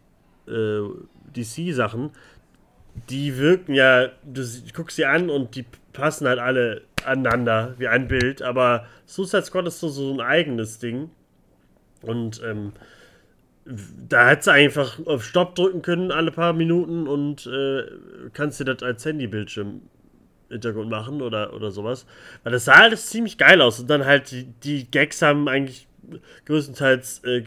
äh, 0.46 0.80
DC-Sachen. 1.34 2.10
Die 3.08 3.36
wirken 3.38 3.74
ja, 3.74 4.08
du 4.24 4.42
guckst 4.74 4.96
sie 4.96 5.04
an 5.04 5.30
und 5.30 5.54
die 5.54 5.64
passen 5.92 6.26
halt 6.26 6.38
alle 6.38 6.82
aneinander 7.04 7.74
wie 7.78 7.88
ein 7.88 8.08
Bild. 8.08 8.42
Aber 8.42 8.86
Suicide 9.06 9.44
Squad 9.44 9.66
ist 9.66 9.80
so, 9.80 9.88
so 9.88 10.12
ein 10.12 10.20
eigenes 10.20 10.78
Ding. 10.78 11.10
Und 12.02 12.42
ähm, 12.44 12.72
da 13.64 14.28
hättest 14.28 14.46
du 14.46 14.52
einfach 14.52 14.98
auf 15.06 15.24
Stopp 15.24 15.54
drücken 15.54 15.82
können 15.82 16.12
alle 16.12 16.30
paar 16.30 16.52
Minuten 16.52 17.08
und 17.08 17.46
äh, 17.46 17.82
kannst 18.32 18.60
dir 18.60 18.64
das 18.64 18.82
als 18.82 19.04
Handybildschirm 19.04 19.82
Hintergrund 20.48 20.90
machen 20.90 21.22
oder, 21.22 21.52
oder 21.54 21.70
sowas. 21.70 22.06
Weil 22.44 22.52
das 22.52 22.66
sah 22.66 22.74
alles 22.74 23.08
ziemlich 23.08 23.38
geil 23.38 23.60
aus. 23.60 23.80
Und 23.80 23.90
dann 23.90 24.04
halt 24.04 24.30
die, 24.30 24.44
die 24.62 24.88
Gags 24.90 25.22
haben 25.22 25.48
eigentlich 25.48 25.88
größtenteils 26.44 27.24
äh, 27.24 27.42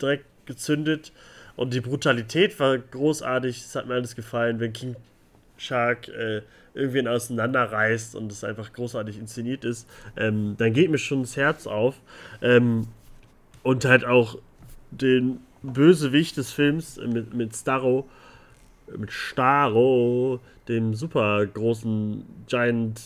direkt 0.00 0.24
gezündet. 0.46 1.12
Und 1.56 1.74
die 1.74 1.80
Brutalität 1.80 2.58
war 2.58 2.78
großartig. 2.78 3.58
Es 3.58 3.74
hat 3.74 3.86
mir 3.86 3.94
alles 3.94 4.16
gefallen, 4.16 4.60
wenn 4.60 4.72
King 4.72 4.96
Shark 5.56 6.08
äh, 6.08 6.42
irgendwen 6.74 7.08
auseinanderreißt 7.08 8.16
und 8.16 8.32
es 8.32 8.44
einfach 8.44 8.72
großartig 8.72 9.18
inszeniert 9.18 9.64
ist. 9.64 9.88
Ähm, 10.16 10.56
dann 10.58 10.72
geht 10.72 10.90
mir 10.90 10.98
schon 10.98 11.22
das 11.22 11.36
Herz 11.36 11.66
auf. 11.66 12.00
Ähm, 12.40 12.88
und 13.62 13.84
halt 13.84 14.04
auch 14.04 14.38
den 14.90 15.40
Bösewicht 15.62 16.36
des 16.36 16.52
Films 16.52 16.96
mit, 16.96 17.34
mit 17.34 17.54
Starro, 17.54 18.08
mit 18.96 19.12
Starro, 19.12 20.40
dem 20.68 20.94
super 20.94 21.46
großen 21.46 22.24
Giant 22.48 23.00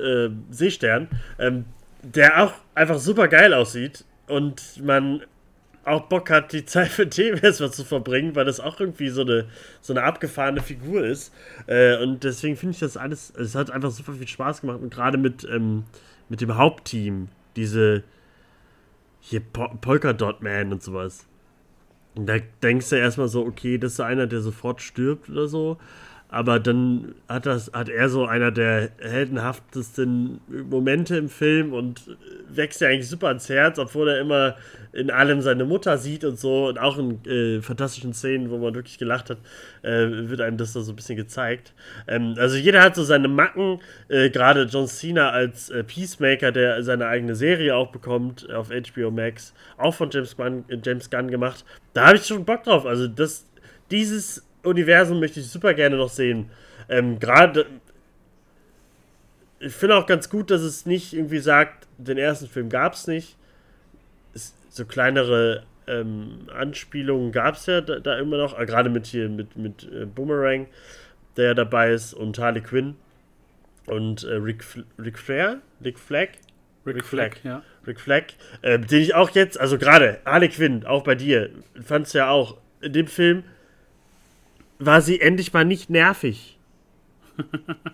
äh, 0.00 0.28
Seestern, 0.50 1.08
ähm, 1.38 1.64
der 2.02 2.44
auch 2.44 2.52
einfach 2.74 2.98
super 2.98 3.28
geil 3.28 3.54
aussieht 3.54 4.04
und 4.26 4.82
man 4.82 5.22
auch 5.84 6.02
Bock 6.02 6.30
hat, 6.30 6.52
die 6.52 6.64
Zeit 6.64 6.88
für 6.88 7.06
dem 7.06 7.38
erstmal 7.42 7.72
zu 7.72 7.84
verbringen, 7.84 8.34
weil 8.34 8.44
das 8.44 8.60
auch 8.60 8.78
irgendwie 8.78 9.08
so 9.08 9.22
eine, 9.22 9.46
so 9.80 9.92
eine 9.92 10.02
abgefahrene 10.04 10.62
Figur 10.62 11.04
ist. 11.04 11.32
Äh, 11.66 11.96
und 12.02 12.24
deswegen 12.24 12.56
finde 12.56 12.74
ich 12.74 12.80
das 12.80 12.96
alles, 12.96 13.32
es 13.36 13.54
hat 13.54 13.70
einfach 13.70 13.90
super 13.90 14.12
viel 14.12 14.28
Spaß 14.28 14.60
gemacht 14.60 14.80
und 14.80 14.92
gerade 14.92 15.18
mit, 15.18 15.44
ähm, 15.44 15.84
mit 16.28 16.40
dem 16.40 16.56
Hauptteam, 16.56 17.28
diese 17.56 18.04
hier 19.20 19.40
Pol 19.40 19.70
Polka 19.80 20.12
Dot 20.12 20.42
Man 20.42 20.72
und 20.72 20.82
sowas. 20.82 21.26
Und 22.14 22.26
da 22.26 22.36
denkst 22.62 22.90
du 22.90 22.96
erstmal 22.96 23.28
so, 23.28 23.46
okay, 23.46 23.78
das 23.78 23.92
ist 23.92 24.00
einer, 24.00 24.26
der 24.26 24.40
sofort 24.40 24.82
stirbt 24.82 25.30
oder 25.30 25.48
so. 25.48 25.78
Aber 26.32 26.58
dann 26.58 27.14
hat, 27.28 27.44
das, 27.44 27.70
hat 27.74 27.90
er 27.90 28.08
so 28.08 28.24
einer 28.24 28.50
der 28.50 28.88
heldenhaftesten 28.98 30.40
Momente 30.48 31.14
im 31.18 31.28
Film 31.28 31.74
und 31.74 32.16
wächst 32.48 32.80
ja 32.80 32.88
eigentlich 32.88 33.10
super 33.10 33.28
ans 33.28 33.50
Herz, 33.50 33.78
obwohl 33.78 34.08
er 34.08 34.18
immer 34.18 34.56
in 34.94 35.10
allem 35.10 35.42
seine 35.42 35.66
Mutter 35.66 35.98
sieht 35.98 36.24
und 36.24 36.38
so. 36.38 36.68
Und 36.68 36.78
auch 36.78 36.96
in 36.96 37.22
äh, 37.26 37.60
fantastischen 37.60 38.14
Szenen, 38.14 38.48
wo 38.48 38.56
man 38.56 38.74
wirklich 38.74 38.96
gelacht 38.96 39.28
hat, 39.28 39.36
äh, 39.82 40.06
wird 40.30 40.40
einem 40.40 40.56
das 40.56 40.72
da 40.72 40.80
so 40.80 40.92
ein 40.92 40.96
bisschen 40.96 41.16
gezeigt. 41.16 41.74
Ähm, 42.08 42.34
also 42.38 42.56
jeder 42.56 42.80
hat 42.80 42.94
so 42.94 43.04
seine 43.04 43.28
Macken. 43.28 43.80
Äh, 44.08 44.30
Gerade 44.30 44.62
John 44.62 44.86
Cena 44.86 45.28
als 45.28 45.68
äh, 45.68 45.84
Peacemaker, 45.84 46.50
der 46.50 46.82
seine 46.82 47.08
eigene 47.08 47.34
Serie 47.34 47.76
auch 47.76 47.92
bekommt 47.92 48.50
auf 48.50 48.70
HBO 48.70 49.10
Max, 49.10 49.52
auch 49.76 49.92
von 49.92 50.08
James 50.10 50.34
Gunn, 50.34 50.64
James 50.82 51.10
Gunn 51.10 51.30
gemacht. 51.30 51.66
Da 51.92 52.06
habe 52.06 52.16
ich 52.16 52.24
schon 52.24 52.46
Bock 52.46 52.62
drauf. 52.62 52.86
Also 52.86 53.06
das, 53.06 53.46
dieses 53.90 54.46
Universum 54.62 55.20
möchte 55.20 55.40
ich 55.40 55.48
super 55.48 55.74
gerne 55.74 55.96
noch 55.96 56.10
sehen. 56.10 56.50
Ähm, 56.88 57.18
Gerade. 57.18 57.66
Ich 59.58 59.72
finde 59.72 59.96
auch 59.96 60.06
ganz 60.06 60.28
gut, 60.28 60.50
dass 60.50 60.62
es 60.62 60.86
nicht 60.86 61.12
irgendwie 61.12 61.38
sagt, 61.38 61.86
den 61.96 62.18
ersten 62.18 62.48
Film 62.48 62.68
gab 62.68 62.94
es 62.94 63.06
nicht. 63.06 63.36
Es, 64.34 64.54
so 64.70 64.84
kleinere 64.84 65.64
ähm, 65.86 66.48
Anspielungen 66.52 67.32
gab 67.32 67.56
es 67.56 67.66
ja 67.66 67.80
da, 67.80 67.98
da, 67.98 68.18
immer 68.18 68.38
noch, 68.38 68.58
äh, 68.58 68.66
gerade 68.66 68.90
mit 68.90 69.06
hier 69.06 69.28
mit, 69.28 69.56
mit 69.56 69.88
äh, 69.92 70.04
Boomerang, 70.06 70.66
der 71.36 71.54
dabei 71.54 71.92
ist, 71.92 72.14
und 72.14 72.38
Harley 72.38 72.60
Quinn 72.60 72.96
und 73.86 74.24
äh, 74.24 74.34
Rick, 74.34 74.64
Rick 74.98 75.18
Flair, 75.18 75.60
Rick 75.84 75.98
Flag, 75.98 76.28
Rick, 76.86 76.96
Rick 76.96 77.04
Flag, 77.04 77.36
Flag, 77.36 77.44
ja. 77.44 77.62
Rick 77.86 78.00
Flag, 78.00 78.24
äh, 78.62 78.78
den 78.78 79.02
ich 79.02 79.14
auch 79.14 79.30
jetzt, 79.30 79.58
also 79.58 79.78
gerade 79.78 80.20
Harley 80.24 80.48
Quinn, 80.48 80.84
auch 80.84 81.04
bei 81.04 81.14
dir, 81.14 81.50
fandst 81.80 82.14
ja 82.14 82.30
auch 82.30 82.58
in 82.80 82.92
dem 82.92 83.06
Film 83.06 83.44
war 84.86 85.00
sie 85.00 85.20
endlich 85.20 85.52
mal 85.52 85.64
nicht 85.64 85.90
nervig. 85.90 86.58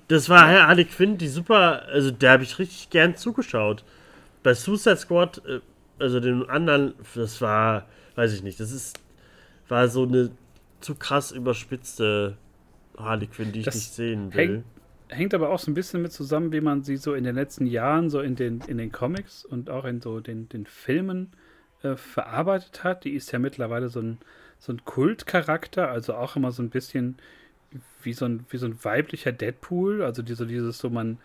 Das 0.09 0.29
war 0.29 0.49
Harley 0.49 0.85
Quinn, 0.85 1.17
die 1.17 1.29
super, 1.29 1.87
also 1.87 2.11
der 2.11 2.33
habe 2.33 2.43
ich 2.43 2.59
richtig 2.59 2.91
gern 2.91 3.17
zugeschaut. 3.17 3.85
Bei 4.43 4.55
Suicide 4.55 4.97
Squad, 4.97 5.43
äh, 5.47 5.61
also 5.99 6.21
den 6.21 6.49
anderen, 6.49 6.95
das 7.15 7.41
war, 7.41 7.87
weiß 8.17 8.33
ich 8.33 8.43
nicht, 8.43 8.59
das 8.59 8.73
ist, 8.73 9.01
war 9.69 9.89
so 9.89 10.05
eine 10.05 10.31
zu 10.81 10.95
krass 10.95 11.33
überspitzte 11.33 12.37
Harley 12.97 13.27
Quinn, 13.27 13.53
die 13.53 13.61
ich 13.61 13.65
das 13.65 13.75
nicht 13.77 13.93
sehen 13.93 14.35
will. 14.35 14.41
Hängt, 14.41 14.65
hängt, 15.09 15.35
aber 15.35 15.51
auch 15.51 15.59
so 15.59 15.71
ein 15.71 15.75
bisschen 15.75 16.03
mit 16.03 16.13
zusammen, 16.13 16.53
wie 16.53 16.61
man 16.61 16.83
sie 16.83 16.97
so 16.97 17.15
in 17.15 17.25
den 17.25 17.35
letzten 17.35 17.67
Jahren 17.67 18.11
so 18.11 18.21
in 18.21 18.35
den, 18.35 18.61
in 18.67 18.79
den 18.79 18.93
Comics 18.93 19.45
und 19.45 19.71
auch 19.71 19.85
in 19.85 20.01
so 20.01 20.21
den, 20.21 20.49
den 20.49 20.67
Filmen 20.67 21.33
äh, 21.83 21.97
verarbeitet 21.97 22.83
hat. 22.85 23.05
Die 23.05 23.13
ist 23.13 23.31
ja 23.33 23.39
mittlerweile 23.39 23.89
so 23.89 24.01
ein 24.01 24.19
so 24.59 24.73
ein 24.73 24.85
Kultcharakter, 24.85 25.91
also 25.91 26.15
auch 26.15 26.37
immer 26.37 26.53
so 26.53 26.63
ein 26.63 26.71
bisschen 26.71 27.17
wie 28.03 28.13
so 28.13 28.25
ein, 28.25 28.45
wie 28.51 28.57
so 28.57 28.67
ein 28.67 28.83
weiblicher 28.83 29.33
Deadpool, 29.33 30.03
also 30.03 30.23
diese, 30.23 30.47
dieses 30.47 30.79
so, 30.79 30.91
man, 30.91 31.19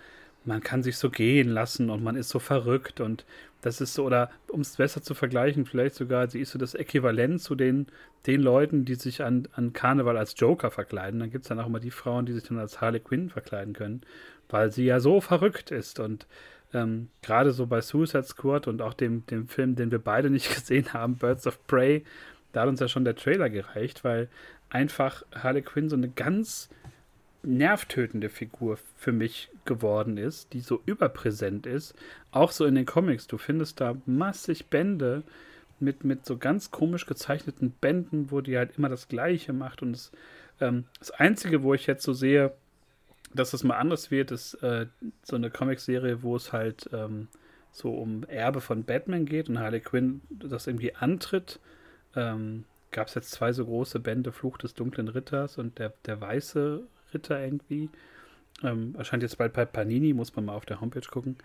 man 0.46 0.62
kann 0.62 0.84
sich 0.84 0.98
so 0.98 1.10
gehen 1.10 1.50
lassen 1.50 1.90
und 1.90 2.04
man 2.04 2.16
ist 2.16 2.30
so 2.30 2.40
verrückt 2.40 3.00
und 3.00 3.26
das 3.62 3.80
ist 3.80 3.94
so, 3.94 4.06
oder 4.06 4.30
um 4.50 4.62
es 4.62 4.76
besser 4.76 5.02
zu 5.02 5.14
vergleichen, 5.14 5.66
vielleicht 5.66 5.96
sogar, 5.96 6.30
sie 6.30 6.42
ist 6.42 6.52
so 6.52 6.60
das 6.60 6.76
Äquivalent 6.76 7.42
zu 7.42 7.56
den, 7.56 7.88
den 8.28 8.42
Leuten, 8.42 8.84
die 8.84 8.96
sich 8.96 9.24
an, 9.24 9.48
an 9.54 9.72
Karneval 9.72 10.18
als 10.18 10.36
Joker 10.38 10.70
verkleiden. 10.70 11.22
Dann 11.22 11.32
gibt 11.32 11.46
es 11.46 11.50
dann 11.50 11.60
auch 11.60 11.68
immer 11.68 11.80
die 11.80 11.92
Frauen, 11.92 12.26
die 12.26 12.34
sich 12.34 12.44
dann 12.44 12.60
als 12.60 12.82
Harley 12.82 13.00
Quinn 13.00 13.30
verkleiden 13.30 13.74
können, 13.74 14.02
weil 14.50 14.72
sie 14.72 14.84
ja 14.84 15.00
so 15.00 15.22
verrückt 15.22 15.72
ist 15.72 16.00
und 16.00 16.28
ähm, 16.74 17.10
gerade 17.22 17.52
so 17.52 17.68
bei 17.68 17.82
Suicide 17.82 18.24
Squad 18.24 18.68
und 18.68 18.82
auch 18.82 18.94
dem, 18.94 19.26
dem 19.28 19.48
Film, 19.48 19.76
den 19.76 19.92
wir 19.92 20.00
beide 20.00 20.30
nicht 20.30 20.54
gesehen 20.54 20.94
haben, 20.94 21.16
Birds 21.16 21.48
of 21.48 21.66
Prey, 21.68 22.04
da 22.54 22.62
hat 22.62 22.70
uns 22.70 22.80
ja 22.80 22.88
schon 22.88 23.04
der 23.04 23.16
Trailer 23.16 23.50
gereicht, 23.50 24.04
weil 24.04 24.30
einfach 24.70 25.24
Harley 25.36 25.62
Quinn 25.62 25.90
so 25.90 25.96
eine 25.96 26.10
ganz 26.10 26.70
nervtötende 27.44 28.30
Figur 28.30 28.78
für 28.96 29.12
mich 29.12 29.50
geworden 29.66 30.18
ist, 30.18 30.54
die 30.54 30.62
so 30.62 30.82
überpräsent 30.86 31.66
ist. 31.66 31.94
Auch 32.32 32.52
so 32.52 32.66
in 32.66 32.76
den 32.76 32.86
Comics. 32.86 33.28
Du 33.28 33.38
findest 33.38 33.82
da 33.82 33.96
massig 34.06 34.68
Bände 34.68 35.24
mit, 35.80 36.06
mit 36.06 36.26
so 36.26 36.38
ganz 36.38 36.72
komisch 36.72 37.06
gezeichneten 37.06 37.72
Bänden, 37.72 38.32
wo 38.32 38.40
die 38.40 38.58
halt 38.58 38.78
immer 38.78 38.90
das 38.90 39.10
Gleiche 39.10 39.52
macht. 39.52 39.82
Und 39.82 39.94
das, 39.94 40.12
ähm, 40.62 40.86
das 41.00 41.12
Einzige, 41.12 41.64
wo 41.64 41.74
ich 41.74 41.86
jetzt 41.86 42.04
so 42.04 42.14
sehe, 42.14 42.54
dass 43.34 43.52
das 43.52 43.64
mal 43.64 43.78
anders 43.78 44.10
wird, 44.10 44.32
ist 44.32 44.56
äh, 44.64 44.86
so 45.24 45.36
eine 45.36 45.50
Comicserie, 45.50 46.24
wo 46.24 46.36
es 46.36 46.54
halt 46.54 46.90
ähm, 46.94 47.28
so 47.72 47.92
um 47.92 48.24
Erbe 48.26 48.62
von 48.62 48.84
Batman 48.84 49.26
geht 49.26 49.50
und 49.50 49.60
Harley 49.60 49.82
Quinn 49.82 50.22
das 50.30 50.68
irgendwie 50.68 50.96
antritt. 50.96 51.60
Ähm, 52.16 52.66
Gab 52.92 53.08
es 53.08 53.16
jetzt 53.16 53.32
zwei 53.32 53.52
so 53.52 53.66
große 53.66 54.00
Bände, 54.00 54.32
Fluch 54.32 54.58
des 54.58 54.76
dunklen 54.76 55.08
Ritters 55.08 55.58
und 55.58 55.80
der, 55.80 55.94
der 56.06 56.22
weiße 56.22 56.84
Ritter 57.14 57.44
irgendwie. 57.44 57.90
Ähm, 58.64 58.94
erscheint 58.98 59.24
jetzt 59.24 59.40
bald 59.40 59.54
bei 59.54 59.66
Panini, 59.66 60.14
muss 60.14 60.36
man 60.36 60.46
mal 60.46 60.54
auf 60.54 60.66
der 60.66 60.80
Homepage 60.80 61.08
gucken. 61.10 61.38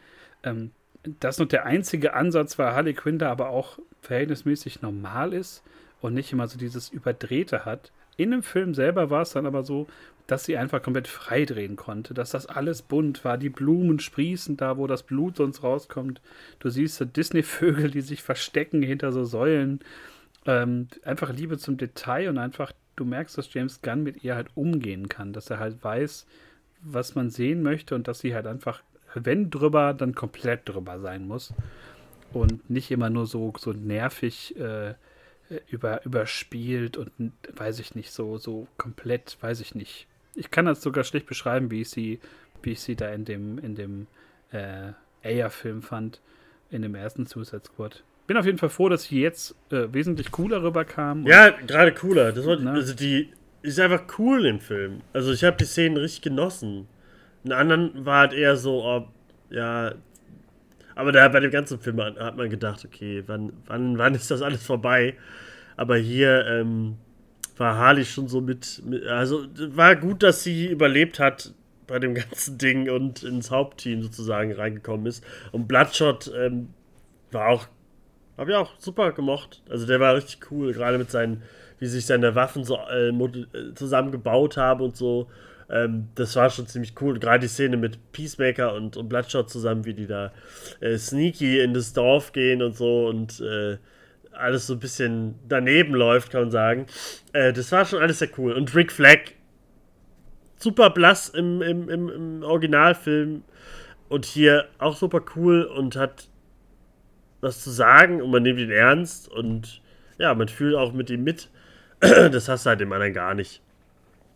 Ähm, 0.43 0.73
das 1.21 1.39
noch 1.39 1.49
der 1.49 1.65
einzige 1.65 2.13
Ansatz, 2.13 2.59
weil 2.59 2.73
Harley 2.73 2.93
Quinn 2.93 3.19
da 3.19 3.31
aber 3.31 3.49
auch 3.49 3.79
verhältnismäßig 4.03 4.83
normal 4.83 5.33
ist 5.33 5.63
und 6.03 6.13
nicht 6.13 6.33
immer 6.33 6.49
so 6.49 6.59
dieses 6.59 6.91
Überdrehte 6.91 7.65
hat. 7.65 7.93
In 8.19 8.31
dem 8.31 8.43
Film 8.43 8.75
selber 8.75 9.09
war 9.09 9.23
es 9.23 9.31
dann 9.31 9.47
aber 9.47 9.63
so, 9.63 9.87
dass 10.27 10.45
sie 10.45 10.59
einfach 10.59 10.83
komplett 10.83 11.09
frei 11.09 11.47
drehen 11.47 11.77
konnte, 11.77 12.13
dass 12.13 12.31
das 12.31 12.45
alles 12.45 12.83
bunt 12.83 13.25
war, 13.25 13.39
die 13.39 13.49
Blumen 13.49 14.01
sprießen 14.01 14.59
da, 14.59 14.77
wo 14.77 14.87
das 14.87 15.03
Blut 15.03 15.37
sonst 15.37 15.63
rauskommt. 15.63 16.21
Du 16.59 16.69
siehst 16.69 16.97
so 16.97 17.07
Disney-Vögel, 17.07 17.91
die 17.91 18.03
sich 18.03 18.23
verstecken 18.23 18.83
hinter 18.83 19.13
so 19.13 19.25
Säulen. 19.25 19.81
Ähm, 20.49 20.89
einfach 21.05 21.31
Liebe 21.31 21.59
zum 21.59 21.77
Detail 21.77 22.31
und 22.31 22.39
einfach 22.39 22.73
du 22.97 23.05
merkst, 23.05 23.37
dass 23.37 23.53
James 23.53 23.83
Gunn 23.83 24.03
mit 24.03 24.25
ihr 24.25 24.35
halt 24.35 24.49
umgehen 24.55 25.11
kann, 25.11 25.35
dass 25.35 25.51
er 25.51 25.59
halt 25.59 25.85
weiß, 25.85 26.27
was 26.81 27.15
man 27.15 27.29
sehen 27.29 27.63
möchte 27.63 27.95
und 27.95 28.09
dass 28.09 28.21
sie 28.21 28.35
halt 28.35 28.47
einfach, 28.47 28.83
wenn 29.15 29.51
drüber, 29.51 29.93
dann 29.93 30.15
komplett 30.15 30.67
drüber 30.67 31.01
sein 31.01 31.29
muss 31.29 31.53
und 32.33 32.71
nicht 32.71 32.91
immer 32.91 33.11
nur 33.11 33.27
so, 33.27 33.53
so 33.59 33.75
nervig 33.75 34.57
äh, 34.59 34.95
über, 35.69 36.03
überspielt 36.07 36.97
und 36.97 37.13
weiß 37.55 37.79
ich 37.81 37.95
nicht, 37.95 38.11
so, 38.11 38.39
so 38.39 38.69
komplett, 38.79 39.37
weiß 39.43 39.61
ich 39.61 39.75
nicht. 39.75 40.07
Ich 40.35 40.51
kann 40.51 40.65
das 40.65 40.81
sogar 40.81 41.05
schlecht 41.05 41.27
beschreiben, 41.27 41.71
wie 41.71 41.83
ich 41.83 41.91
sie, 41.91 42.21
wie 42.63 42.73
ich 42.73 42.81
sie 42.81 42.97
da 42.97 43.11
in 43.11 43.27
dem, 43.27 43.59
in 43.59 43.75
dem 43.75 44.07
äh, 44.51 44.93
Aya-Film 45.23 45.83
fand, 45.83 46.23
in 46.71 46.81
dem 46.81 46.95
ersten 46.95 47.27
Suicide 47.27 47.65
Squad 47.67 48.03
bin 48.29 48.37
auf 48.37 48.45
jeden 48.45 48.59
Fall 48.59 48.69
froh, 48.69 48.89
dass 48.89 49.05
sie 49.05 49.23
jetzt 49.23 49.57
äh, 49.73 49.87
wesentlich 49.91 50.31
cooler 50.31 50.63
rüberkam. 50.63 51.27
Ja, 51.27 51.49
gerade 51.49 51.93
cooler. 51.93 52.31
Das 52.31 52.47
war, 52.47 52.59
also 52.75 52.95
die 52.95 53.33
ist 53.63 53.81
einfach 53.81 54.03
cool 54.19 54.45
im 54.47 54.61
Film. 54.61 55.01
Also 55.15 55.33
ich 55.33 55.43
habe 55.43 55.57
die 55.57 55.65
Szenen 55.65 55.97
richtig 55.97 56.23
genossen. 56.23 56.87
In 57.43 57.53
anderen 57.53 58.05
war 58.05 58.21
halt 58.21 58.35
eher 58.35 58.57
so, 58.57 58.85
oh, 58.85 59.09
ja. 59.51 59.95
Aber 60.95 61.11
da 61.13 61.27
bei 61.29 61.41
dem 61.41 61.51
ganzen 61.51 61.81
Film 61.81 62.01
hat 62.01 62.37
man 62.37 62.51
gedacht, 62.51 62.85
okay, 62.85 63.25
wann, 63.27 63.53
wann, 63.67 63.97
wann 63.97 64.15
ist 64.15 64.31
das 64.31 64.43
alles 64.43 64.63
vorbei? 64.63 65.15
Aber 65.79 65.97
hier 65.97 66.47
ähm, 66.47 66.99
war 67.57 67.77
Harley 67.77 68.05
schon 68.05 68.29
so 68.29 68.43
mit, 68.43 68.83
mit, 68.85 69.07
also 69.07 69.47
war 69.57 69.97
gut, 69.97 70.23
dass 70.23 70.43
sie 70.43 70.67
überlebt 70.67 71.19
hat 71.19 71.55
bei 71.87 71.99
dem 71.99 72.15
ganzen 72.15 72.59
Ding 72.59 72.91
und 72.91 73.23
ins 73.23 73.51
Hauptteam 73.51 74.03
sozusagen 74.03 74.53
reingekommen 74.53 75.07
ist. 75.07 75.25
Und 75.51 75.67
Bloodshot 75.67 76.31
ähm, 76.37 76.69
war 77.31 77.49
auch 77.49 77.69
habe 78.39 78.53
ich 78.53 78.57
auch 78.57 78.73
super 78.79 79.13
gemocht. 79.13 79.63
Also 79.69 79.87
der 79.87 80.01
war 80.01 80.15
richtig 80.15 80.51
cool, 80.51 80.73
gerade 80.73 80.97
mit 80.97 81.11
seinen, 81.11 81.43
wie 81.79 81.87
sich 81.87 82.07
seine 82.07 82.35
Waffen 82.35 82.65
so 82.65 82.79
äh, 82.91 83.09
äh, 83.09 83.75
zusammengebaut 83.75 84.57
haben 84.57 84.81
und 84.81 84.97
so. 84.97 85.29
Ähm, 85.71 86.09
das 86.15 86.37
war 86.37 86.49
schon 86.49 86.67
ziemlich 86.67 86.95
cool. 87.01 87.19
Gerade 87.19 87.41
die 87.41 87.49
Szene 87.49 87.77
mit 87.77 88.13
Peacemaker 88.13 88.75
und, 88.75 88.97
und 88.97 89.09
Bloodshot 89.09 89.51
zusammen, 89.51 89.85
wie 89.85 89.95
die 89.95 90.07
da 90.07 90.33
äh, 90.81 90.97
sneaky 90.97 91.61
in 91.61 91.75
das 91.75 91.93
Dorf 91.93 92.33
gehen 92.33 92.63
und 92.63 92.77
so 92.77 93.09
und 93.09 93.41
äh, 93.41 93.77
alles 94.33 94.69
so 94.69 94.75
ein 94.75 94.81
bisschen 94.81 95.35
daneben 95.49 95.95
läuft, 95.95 96.31
kann 96.31 96.43
man 96.43 96.51
sagen. 96.51 96.87
Äh, 97.33 97.53
das 97.53 97.73
war 97.73 97.85
schon 97.85 98.01
alles 98.01 98.21
sehr 98.21 98.31
cool. 98.39 98.53
Und 98.53 98.75
Rick 98.75 98.93
Flag, 98.93 99.19
super 100.59 100.91
blass 100.91 101.29
im, 101.29 101.61
im, 101.61 101.89
im, 101.89 102.09
im 102.09 102.43
Originalfilm 102.43 103.43
und 104.09 104.25
hier 104.25 104.69
auch 104.79 104.97
super 104.97 105.23
cool 105.37 105.65
und 105.65 105.97
hat 105.97 106.29
was 107.41 107.63
zu 107.63 107.71
sagen 107.71 108.21
und 108.23 108.31
man 108.31 108.43
nimmt 108.43 108.59
ihn 108.59 108.71
ernst 108.71 109.29
und 109.29 109.81
ja, 110.19 110.35
man 110.35 110.49
fühlt 110.49 110.75
auch 110.75 110.93
mit 110.93 111.11
ihm 111.11 111.25
mit. 111.25 111.49
Das 112.01 112.49
hast 112.49 112.65
du 112.65 112.71
halt 112.71 112.81
dem 112.81 112.93
anderen 112.93 113.13
gar 113.13 113.35
nicht. 113.35 113.61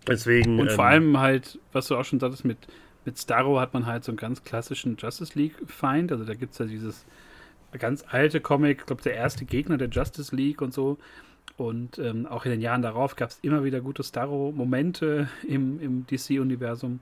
Deswegen. 0.09 0.59
Und 0.59 0.73
vor 0.73 0.85
ähm, 0.85 0.91
allem 0.91 1.21
halt, 1.21 1.59
was 1.73 1.87
du 1.87 1.97
auch 1.97 2.05
schon 2.05 2.19
sagtest, 2.19 2.45
mit, 2.45 2.59
mit 3.05 3.19
Starro 3.19 3.61
hat 3.61 3.73
man 3.73 3.87
halt 3.87 4.03
so 4.03 4.11
einen 4.11 4.17
ganz 4.17 4.43
klassischen 4.43 4.97
Justice 4.97 5.39
League-Feind. 5.39 6.11
Also 6.11 6.25
da 6.25 6.35
gibt 6.35 6.53
es 6.53 6.59
ja 6.59 6.67
dieses 6.67 7.05
ganz 7.79 8.05
alte 8.09 8.41
Comic, 8.41 8.81
ich 8.81 8.87
glaube, 8.87 9.03
der 9.03 9.15
erste 9.15 9.45
Gegner 9.45 9.79
der 9.79 9.89
Justice 9.89 10.35
League 10.35 10.61
und 10.61 10.75
so. 10.75 10.99
Und 11.57 11.99
ähm, 11.99 12.27
auch 12.27 12.45
in 12.45 12.51
den 12.51 12.61
Jahren 12.61 12.83
darauf 12.83 13.15
gab 13.17 13.31
es 13.31 13.39
immer 13.43 13.63
wieder 13.63 13.81
gute 13.81 14.03
Starro-Momente 14.03 15.29
im, 15.47 15.81
im 15.81 16.07
DC-Universum. 16.07 17.01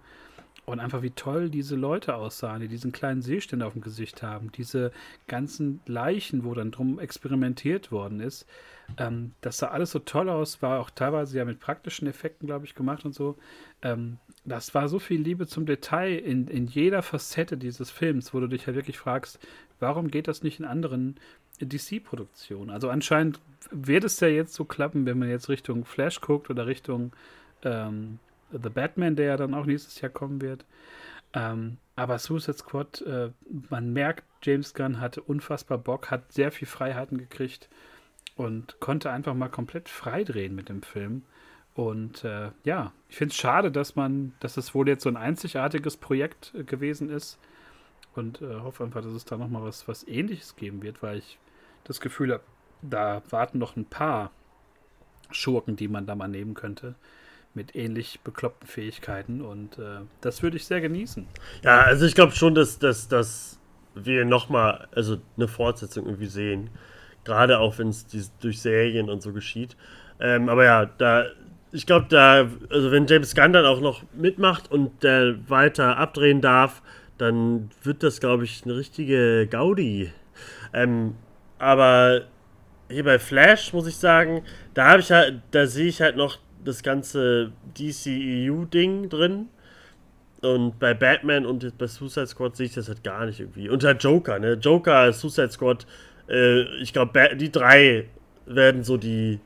Und 0.70 0.78
einfach 0.78 1.02
wie 1.02 1.10
toll 1.10 1.50
diese 1.50 1.74
Leute 1.74 2.14
aussahen, 2.14 2.60
die 2.60 2.68
diesen 2.68 2.92
kleinen 2.92 3.22
Seeständer 3.22 3.66
auf 3.66 3.72
dem 3.72 3.82
Gesicht 3.82 4.22
haben. 4.22 4.52
Diese 4.52 4.92
ganzen 5.26 5.80
Leichen, 5.86 6.44
wo 6.44 6.54
dann 6.54 6.70
drum 6.70 7.00
experimentiert 7.00 7.90
worden 7.90 8.20
ist. 8.20 8.46
Ähm, 8.96 9.32
das 9.40 9.58
sah 9.58 9.68
alles 9.68 9.90
so 9.90 9.98
toll 9.98 10.28
aus, 10.28 10.62
war 10.62 10.78
auch 10.80 10.90
teilweise 10.90 11.36
ja 11.36 11.44
mit 11.44 11.58
praktischen 11.58 12.06
Effekten, 12.06 12.46
glaube 12.46 12.66
ich, 12.66 12.76
gemacht 12.76 13.04
und 13.04 13.14
so. 13.14 13.36
Ähm, 13.82 14.18
das 14.44 14.72
war 14.72 14.88
so 14.88 15.00
viel 15.00 15.20
Liebe 15.20 15.48
zum 15.48 15.66
Detail 15.66 16.16
in, 16.18 16.46
in 16.46 16.66
jeder 16.66 17.02
Facette 17.02 17.56
dieses 17.56 17.90
Films, 17.90 18.32
wo 18.32 18.38
du 18.38 18.46
dich 18.46 18.62
ja 18.62 18.66
halt 18.68 18.76
wirklich 18.76 18.98
fragst, 18.98 19.40
warum 19.80 20.08
geht 20.08 20.28
das 20.28 20.44
nicht 20.44 20.60
in 20.60 20.66
anderen 20.66 21.16
DC-Produktionen? 21.60 22.70
Also 22.70 22.90
anscheinend 22.90 23.40
wird 23.72 24.04
es 24.04 24.20
ja 24.20 24.28
jetzt 24.28 24.54
so 24.54 24.64
klappen, 24.64 25.04
wenn 25.04 25.18
man 25.18 25.28
jetzt 25.28 25.48
Richtung 25.48 25.84
Flash 25.84 26.20
guckt 26.20 26.48
oder 26.48 26.66
Richtung 26.66 27.12
ähm, 27.64 28.20
The 28.52 28.68
Batman, 28.68 29.16
der 29.16 29.26
ja 29.26 29.36
dann 29.36 29.54
auch 29.54 29.66
nächstes 29.66 30.00
Jahr 30.00 30.10
kommen 30.10 30.40
wird. 30.40 30.64
Ähm, 31.32 31.78
aber 31.96 32.18
Suicide 32.18 32.58
Squad, 32.58 33.02
äh, 33.02 33.30
man 33.68 33.92
merkt, 33.92 34.24
James 34.42 34.74
Gunn 34.74 35.00
hatte 35.00 35.22
unfassbar 35.22 35.78
Bock, 35.78 36.10
hat 36.10 36.32
sehr 36.32 36.50
viel 36.50 36.66
Freiheiten 36.66 37.18
gekriegt 37.18 37.68
und 38.36 38.80
konnte 38.80 39.10
einfach 39.10 39.34
mal 39.34 39.48
komplett 39.48 39.88
frei 39.88 40.24
drehen 40.24 40.54
mit 40.54 40.68
dem 40.68 40.82
Film. 40.82 41.22
Und 41.74 42.24
äh, 42.24 42.50
ja, 42.64 42.92
ich 43.08 43.16
finde 43.16 43.32
es 43.32 43.36
schade, 43.36 43.70
dass 43.70 43.96
man, 43.96 44.32
dass 44.40 44.56
es 44.56 44.74
wohl 44.74 44.88
jetzt 44.88 45.04
so 45.04 45.08
ein 45.08 45.16
einzigartiges 45.16 45.96
Projekt 45.96 46.52
äh, 46.54 46.64
gewesen 46.64 47.10
ist. 47.10 47.38
Und 48.16 48.42
äh, 48.42 48.56
hoffe 48.60 48.82
einfach, 48.82 49.02
dass 49.02 49.12
es 49.12 49.24
da 49.24 49.36
nochmal 49.36 49.62
was, 49.62 49.86
was 49.86 50.06
ähnliches 50.08 50.56
geben 50.56 50.82
wird, 50.82 51.00
weil 51.00 51.18
ich 51.18 51.38
das 51.84 52.00
Gefühl 52.00 52.32
habe, 52.32 52.42
da 52.82 53.22
warten 53.30 53.58
noch 53.58 53.76
ein 53.76 53.84
paar 53.84 54.32
Schurken, 55.30 55.76
die 55.76 55.86
man 55.86 56.06
da 56.06 56.16
mal 56.16 56.26
nehmen 56.26 56.54
könnte 56.54 56.96
mit 57.54 57.74
ähnlich 57.74 58.20
bekloppten 58.22 58.68
Fähigkeiten 58.68 59.40
und 59.40 59.78
äh, 59.78 60.00
das 60.20 60.42
würde 60.42 60.56
ich 60.56 60.66
sehr 60.66 60.80
genießen. 60.80 61.26
Ja, 61.62 61.80
also 61.80 62.06
ich 62.06 62.14
glaube 62.14 62.32
schon, 62.32 62.54
dass, 62.54 62.78
dass, 62.78 63.08
dass 63.08 63.60
wir 63.94 64.24
nochmal, 64.24 64.88
also 64.94 65.18
eine 65.36 65.48
Fortsetzung 65.48 66.06
irgendwie 66.06 66.26
sehen. 66.26 66.70
Gerade 67.24 67.58
auch 67.58 67.78
wenn 67.78 67.88
es 67.88 68.06
durch 68.40 68.62
Serien 68.62 69.10
und 69.10 69.22
so 69.22 69.32
geschieht. 69.32 69.76
Ähm, 70.20 70.48
aber 70.48 70.64
ja, 70.64 70.86
da, 70.86 71.26
ich 71.72 71.86
glaube, 71.86 72.06
da, 72.08 72.48
also 72.70 72.90
wenn 72.90 73.06
James 73.06 73.34
Gunn 73.34 73.52
dann 73.52 73.66
auch 73.66 73.80
noch 73.80 74.02
mitmacht 74.14 74.70
und 74.70 75.02
der 75.02 75.36
weiter 75.48 75.96
abdrehen 75.96 76.40
darf, 76.40 76.82
dann 77.18 77.70
wird 77.82 78.02
das, 78.02 78.20
glaube 78.20 78.44
ich, 78.44 78.64
eine 78.64 78.76
richtige 78.76 79.46
Gaudi. 79.48 80.12
Ähm, 80.72 81.16
aber 81.58 82.22
hier 82.88 83.04
bei 83.04 83.18
Flash 83.18 83.72
muss 83.72 83.86
ich 83.86 83.96
sagen, 83.96 84.42
da 84.74 84.88
habe 84.88 85.00
ich 85.00 85.10
halt, 85.10 85.42
da 85.50 85.66
sehe 85.66 85.88
ich 85.88 86.00
halt 86.00 86.16
noch 86.16 86.38
das 86.64 86.82
ganze 86.82 87.52
DCEU-Ding 87.78 89.08
drin. 89.08 89.48
Und 90.42 90.78
bei 90.78 90.94
Batman 90.94 91.44
und 91.44 91.76
bei 91.76 91.86
Suicide 91.86 92.26
Squad 92.26 92.56
sehe 92.56 92.66
ich 92.66 92.74
das 92.74 92.88
halt 92.88 93.04
gar 93.04 93.26
nicht 93.26 93.40
irgendwie. 93.40 93.68
Und 93.68 93.84
halt 93.84 94.02
Joker, 94.02 94.38
ne? 94.38 94.54
Joker, 94.54 95.12
Suicide 95.12 95.50
Squad, 95.50 95.86
äh, 96.28 96.62
ich 96.80 96.92
glaube, 96.92 97.36
die 97.36 97.52
drei 97.52 98.06
werden 98.46 98.82
so 98.82 98.96
die. 98.96 99.38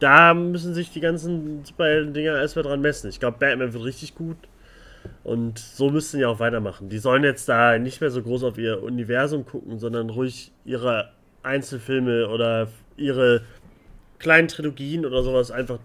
Da 0.00 0.34
müssen 0.34 0.74
sich 0.74 0.90
die 0.90 1.00
ganzen 1.00 1.64
Superhelden-Dinger 1.64 2.36
erstmal 2.36 2.64
dran 2.64 2.80
messen. 2.80 3.08
Ich 3.08 3.20
glaube, 3.20 3.38
Batman 3.38 3.72
wird 3.72 3.84
richtig 3.84 4.14
gut. 4.14 4.36
Und 5.24 5.58
so 5.58 5.90
müssten 5.90 6.18
die 6.18 6.24
auch 6.24 6.40
weitermachen. 6.40 6.88
Die 6.88 6.98
sollen 6.98 7.24
jetzt 7.24 7.48
da 7.48 7.78
nicht 7.78 8.00
mehr 8.00 8.10
so 8.10 8.22
groß 8.22 8.44
auf 8.44 8.58
ihr 8.58 8.82
Universum 8.82 9.46
gucken, 9.46 9.78
sondern 9.78 10.10
ruhig 10.10 10.52
ihre 10.64 11.12
Einzelfilme 11.42 12.28
oder 12.28 12.68
ihre 12.96 13.42
kleinen 14.22 14.48
Trilogien 14.48 15.04
oder 15.04 15.22
sowas 15.22 15.50
einfach, 15.50 15.78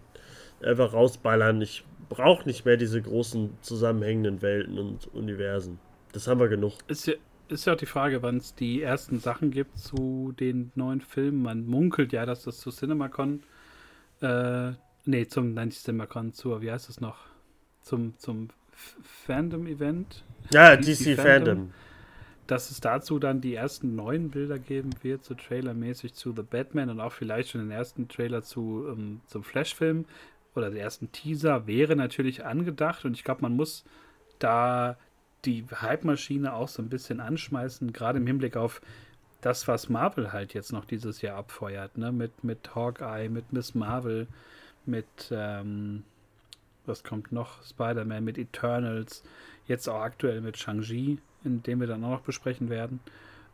einfach 0.61 0.93
rausballern. 0.93 1.61
Ich 1.61 1.83
brauche 2.07 2.47
nicht 2.47 2.65
mehr 2.65 2.77
diese 2.77 3.01
großen 3.01 3.57
zusammenhängenden 3.61 4.41
Welten 4.41 4.77
und 4.77 5.13
Universen. 5.13 5.79
Das 6.13 6.27
haben 6.27 6.39
wir 6.39 6.47
genug. 6.47 6.73
Ist 6.87 7.07
ja, 7.07 7.15
ist 7.49 7.65
ja 7.65 7.73
auch 7.73 7.77
die 7.77 7.85
Frage, 7.85 8.21
wann 8.21 8.37
es 8.37 8.55
die 8.55 8.81
ersten 8.81 9.19
Sachen 9.19 9.51
gibt 9.51 9.77
zu 9.77 10.33
den 10.39 10.71
neuen 10.75 11.01
Filmen. 11.01 11.41
Man 11.41 11.65
munkelt 11.65 12.13
ja, 12.13 12.25
dass 12.25 12.43
das 12.43 12.59
zu 12.59 12.71
CinemaCon, 12.71 13.41
äh, 14.21 14.71
nee, 15.05 15.27
zum, 15.27 15.53
nein, 15.53 15.69
nicht 15.69 15.81
CinemaCon, 15.81 16.33
zur, 16.33 16.61
wie 16.61 16.71
heißt 16.71 16.89
es 16.89 17.01
noch? 17.01 17.17
Zum, 17.81 18.17
zum 18.17 18.49
Fandom-Event. 19.25 20.23
Ja, 20.51 20.75
DC, 20.75 20.85
DC 20.85 21.15
Fandom. 21.15 21.25
Fandom. 21.25 21.73
Dass 22.47 22.71
es 22.71 22.79
dazu 22.79 23.19
dann 23.19 23.41
die 23.41 23.55
ersten 23.55 23.95
neuen 23.95 24.31
Bilder 24.31 24.57
geben 24.57 24.91
wird, 25.01 25.23
so 25.23 25.35
trailermäßig 25.35 26.13
zu 26.13 26.33
The 26.33 26.43
Batman 26.43 26.89
und 26.89 26.99
auch 27.01 27.11
vielleicht 27.11 27.49
schon 27.49 27.61
den 27.61 27.71
ersten 27.71 28.07
Trailer 28.07 28.41
zu, 28.41 28.85
ähm, 28.89 29.21
zum 29.27 29.43
Flash-Film 29.43 30.05
oder 30.55 30.69
den 30.69 30.79
ersten 30.79 31.11
Teaser 31.11 31.67
wäre 31.67 31.95
natürlich 31.95 32.45
angedacht 32.45 33.05
und 33.05 33.13
ich 33.13 33.23
glaube, 33.23 33.41
man 33.41 33.55
muss 33.55 33.83
da 34.39 34.97
die 35.45 35.65
Hype-Maschine 35.69 36.53
auch 36.53 36.67
so 36.67 36.81
ein 36.81 36.89
bisschen 36.89 37.19
anschmeißen, 37.19 37.93
gerade 37.93 38.19
im 38.19 38.27
Hinblick 38.27 38.57
auf 38.57 38.81
das, 39.41 39.67
was 39.67 39.89
Marvel 39.89 40.33
halt 40.33 40.53
jetzt 40.53 40.73
noch 40.73 40.85
dieses 40.85 41.21
Jahr 41.21 41.37
abfeuert, 41.37 41.97
ne? 41.97 42.11
Mit, 42.11 42.43
mit 42.43 42.75
Hawkeye, 42.75 43.29
mit 43.29 43.53
Miss 43.53 43.75
Marvel, 43.75 44.27
mit, 44.85 45.05
ähm, 45.31 46.03
was 46.85 47.03
kommt 47.03 47.31
noch? 47.31 47.63
Spider-Man, 47.63 48.23
mit 48.23 48.37
Eternals, 48.37 49.23
jetzt 49.67 49.87
auch 49.87 50.01
aktuell 50.01 50.41
mit 50.41 50.57
Shang-Chi, 50.57 51.19
in 51.47 51.63
dem 51.63 51.79
wir 51.79 51.87
dann 51.87 52.03
auch 52.03 52.11
noch 52.11 52.21
besprechen 52.21 52.69
werden. 52.69 52.99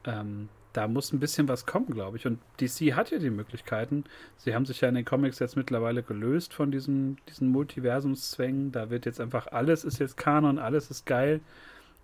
Ähm, 0.05 0.49
da 0.73 0.87
muss 0.87 1.13
ein 1.13 1.19
bisschen 1.19 1.47
was 1.47 1.65
kommen, 1.65 1.91
glaube 1.91 2.17
ich. 2.17 2.25
Und 2.25 2.39
DC 2.59 2.95
hat 2.95 3.11
ja 3.11 3.19
die 3.19 3.29
Möglichkeiten. 3.29 4.03
Sie 4.37 4.55
haben 4.55 4.65
sich 4.65 4.81
ja 4.81 4.89
in 4.89 4.95
den 4.95 5.05
Comics 5.05 5.39
jetzt 5.39 5.55
mittlerweile 5.55 6.01
gelöst 6.01 6.53
von 6.53 6.71
diesen, 6.71 7.17
diesen 7.29 7.49
Multiversumszwängen. 7.49 8.71
Da 8.71 8.89
wird 8.89 9.05
jetzt 9.05 9.21
einfach 9.21 9.47
alles 9.47 9.83
ist 9.83 9.99
jetzt 9.99 10.17
Kanon, 10.17 10.57
alles 10.57 10.89
ist 10.89 11.05
geil. 11.05 11.41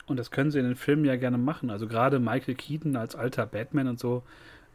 Und 0.05 0.17
das 0.17 0.31
können 0.31 0.51
sie 0.51 0.59
in 0.59 0.65
den 0.65 0.75
Filmen 0.75 1.05
ja 1.05 1.15
gerne 1.15 1.37
machen. 1.37 1.69
Also 1.71 1.87
gerade 1.87 2.19
Michael 2.19 2.55
Keaton 2.55 2.95
als 2.95 3.15
alter 3.15 3.45
Batman 3.47 3.87
und 3.87 3.99
so, 3.99 4.23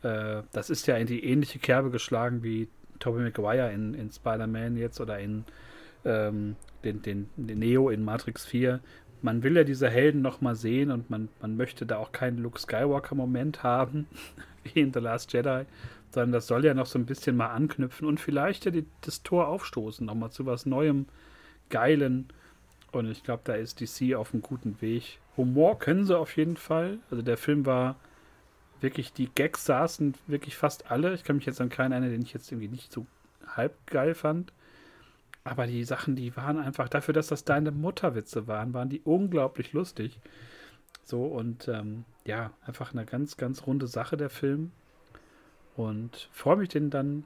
äh, 0.03 0.43
das 0.53 0.71
ist 0.71 0.87
ja 0.87 0.97
in 0.97 1.07
die 1.07 1.25
ähnliche 1.25 1.59
Kerbe 1.59 1.91
geschlagen 1.91 2.43
wie 2.43 2.69
Tobey 2.99 3.23
Maguire 3.23 3.73
in, 3.73 3.95
in 3.95 4.11
Spider-Man 4.11 4.77
jetzt 4.77 5.01
oder 5.01 5.19
in 5.19 5.45
ähm, 6.05 6.57
den, 6.85 7.03
den, 7.03 7.31
den, 7.37 7.59
Neo 7.59 7.91
in 7.91 8.05
Matrix 8.05 8.45
4. 8.45 8.81
Man 9.25 9.43
will 9.43 9.57
ja 9.57 9.65
diese 9.65 9.89
Helden 9.89 10.21
nochmal 10.21 10.55
sehen 10.55 10.91
und 10.91 11.09
man, 11.09 11.31
man 11.41 11.57
möchte 11.57 11.87
da 11.87 11.97
auch 11.97 12.13
keinen 12.13 12.37
Luke 12.37 12.61
Skywalker-Moment 12.61 13.63
haben, 13.63 14.07
wie 14.65 14.81
in 14.81 14.93
The 14.93 15.01
Last 15.01 15.33
Jedi, 15.33 15.65
sondern 16.11 16.33
das 16.33 16.47
soll 16.47 16.63
ja 16.63 16.75
noch 16.75 16.85
so 16.85 16.99
ein 16.99 17.07
bisschen 17.07 17.35
mal 17.35 17.49
anknüpfen 17.49 18.07
und 18.07 18.21
vielleicht 18.21 18.67
ja 18.67 18.71
die, 18.71 18.85
das 19.01 19.23
Tor 19.23 19.49
aufstoßen, 19.49 20.05
nochmal 20.05 20.31
zu 20.31 20.45
was 20.45 20.67
Neuem, 20.67 21.07
Geilen. 21.71 22.29
Und 22.93 23.11
ich 23.11 23.25
glaube, 23.25 23.41
da 23.45 23.55
ist 23.55 23.81
DC 23.81 24.15
auf 24.15 24.35
einem 24.35 24.43
guten 24.43 24.83
Weg. 24.83 25.19
Humor 25.39 25.79
können 25.79 26.05
sie 26.05 26.17
auf 26.17 26.37
jeden 26.37 26.59
Fall. 26.59 26.99
Also 27.11 27.23
der 27.23 27.39
Film 27.39 27.65
war 27.65 27.97
wirklich, 28.83 29.15
die 29.15 29.31
Gags 29.35 29.65
saßen 29.65 30.15
wirklich 30.27 30.55
fast 30.55 30.91
alle. 30.91 31.15
Ich 31.15 31.25
kann 31.25 31.37
mich 31.37 31.47
jetzt 31.47 31.63
an 31.63 31.71
keinen 31.71 31.93
erinnern, 31.93 32.11
den 32.11 32.23
ich 32.23 32.35
jetzt 32.35 32.53
irgendwie 32.53 32.69
nicht 32.69 32.93
so 32.93 33.07
halb 33.47 33.75
geil 33.87 34.15
fand. 34.15 34.53
Aber 35.45 35.67
die 35.67 35.85
Sachen, 35.85 36.17
die 36.17 36.35
waren 36.37 36.59
einfach, 36.59 36.89
dafür, 36.89 37.13
dass 37.13 37.29
das 37.29 37.45
deine 37.45 37.71
Mutterwitze 37.71 38.47
waren, 38.47 38.73
waren 38.73 38.89
die 38.89 39.03
unglaublich 39.03 39.75
lustig. 39.75 40.19
So 41.05 41.25
und 41.27 41.69
ähm, 41.69 42.05
ja, 42.25 42.53
einfach 42.67 42.93
eine 42.93 43.05
ganz, 43.05 43.37
ganz 43.37 43.67
runde 43.67 43.87
Sache, 43.87 44.17
der 44.17 44.31
Film. 44.31 44.73
Und 45.77 46.31
freue 46.33 46.57
mich, 46.57 46.71
den 46.71 46.89
dann 46.89 47.25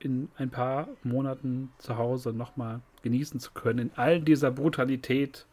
in 0.00 0.28
ein 0.36 0.50
paar 0.50 0.88
Monaten 1.04 1.70
zu 1.78 1.96
Hause 1.96 2.32
nochmal 2.32 2.80
genießen 3.02 3.38
zu 3.38 3.52
können. 3.52 3.78
In 3.78 3.90
all 3.94 4.20
dieser 4.20 4.50
Brutalität 4.50 5.46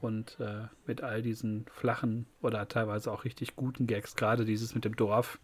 und 0.00 0.38
äh, 0.38 0.68
mit 0.86 1.02
all 1.02 1.22
diesen 1.22 1.66
flachen 1.72 2.26
oder 2.40 2.68
teilweise 2.68 3.10
auch 3.10 3.24
richtig 3.24 3.56
guten 3.56 3.88
Gags, 3.88 4.14
gerade 4.14 4.44
dieses 4.44 4.74
mit 4.74 4.84
dem 4.84 4.94
Dorf, 4.94 5.40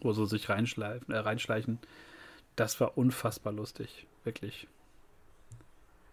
wo 0.00 0.12
sie 0.12 0.26
sich 0.26 0.48
reinschleifen, 0.48 1.12
äh, 1.12 1.18
reinschleichen, 1.18 1.78
das 2.56 2.80
war 2.80 2.96
unfassbar 2.96 3.52
lustig, 3.52 4.06
wirklich. 4.24 4.68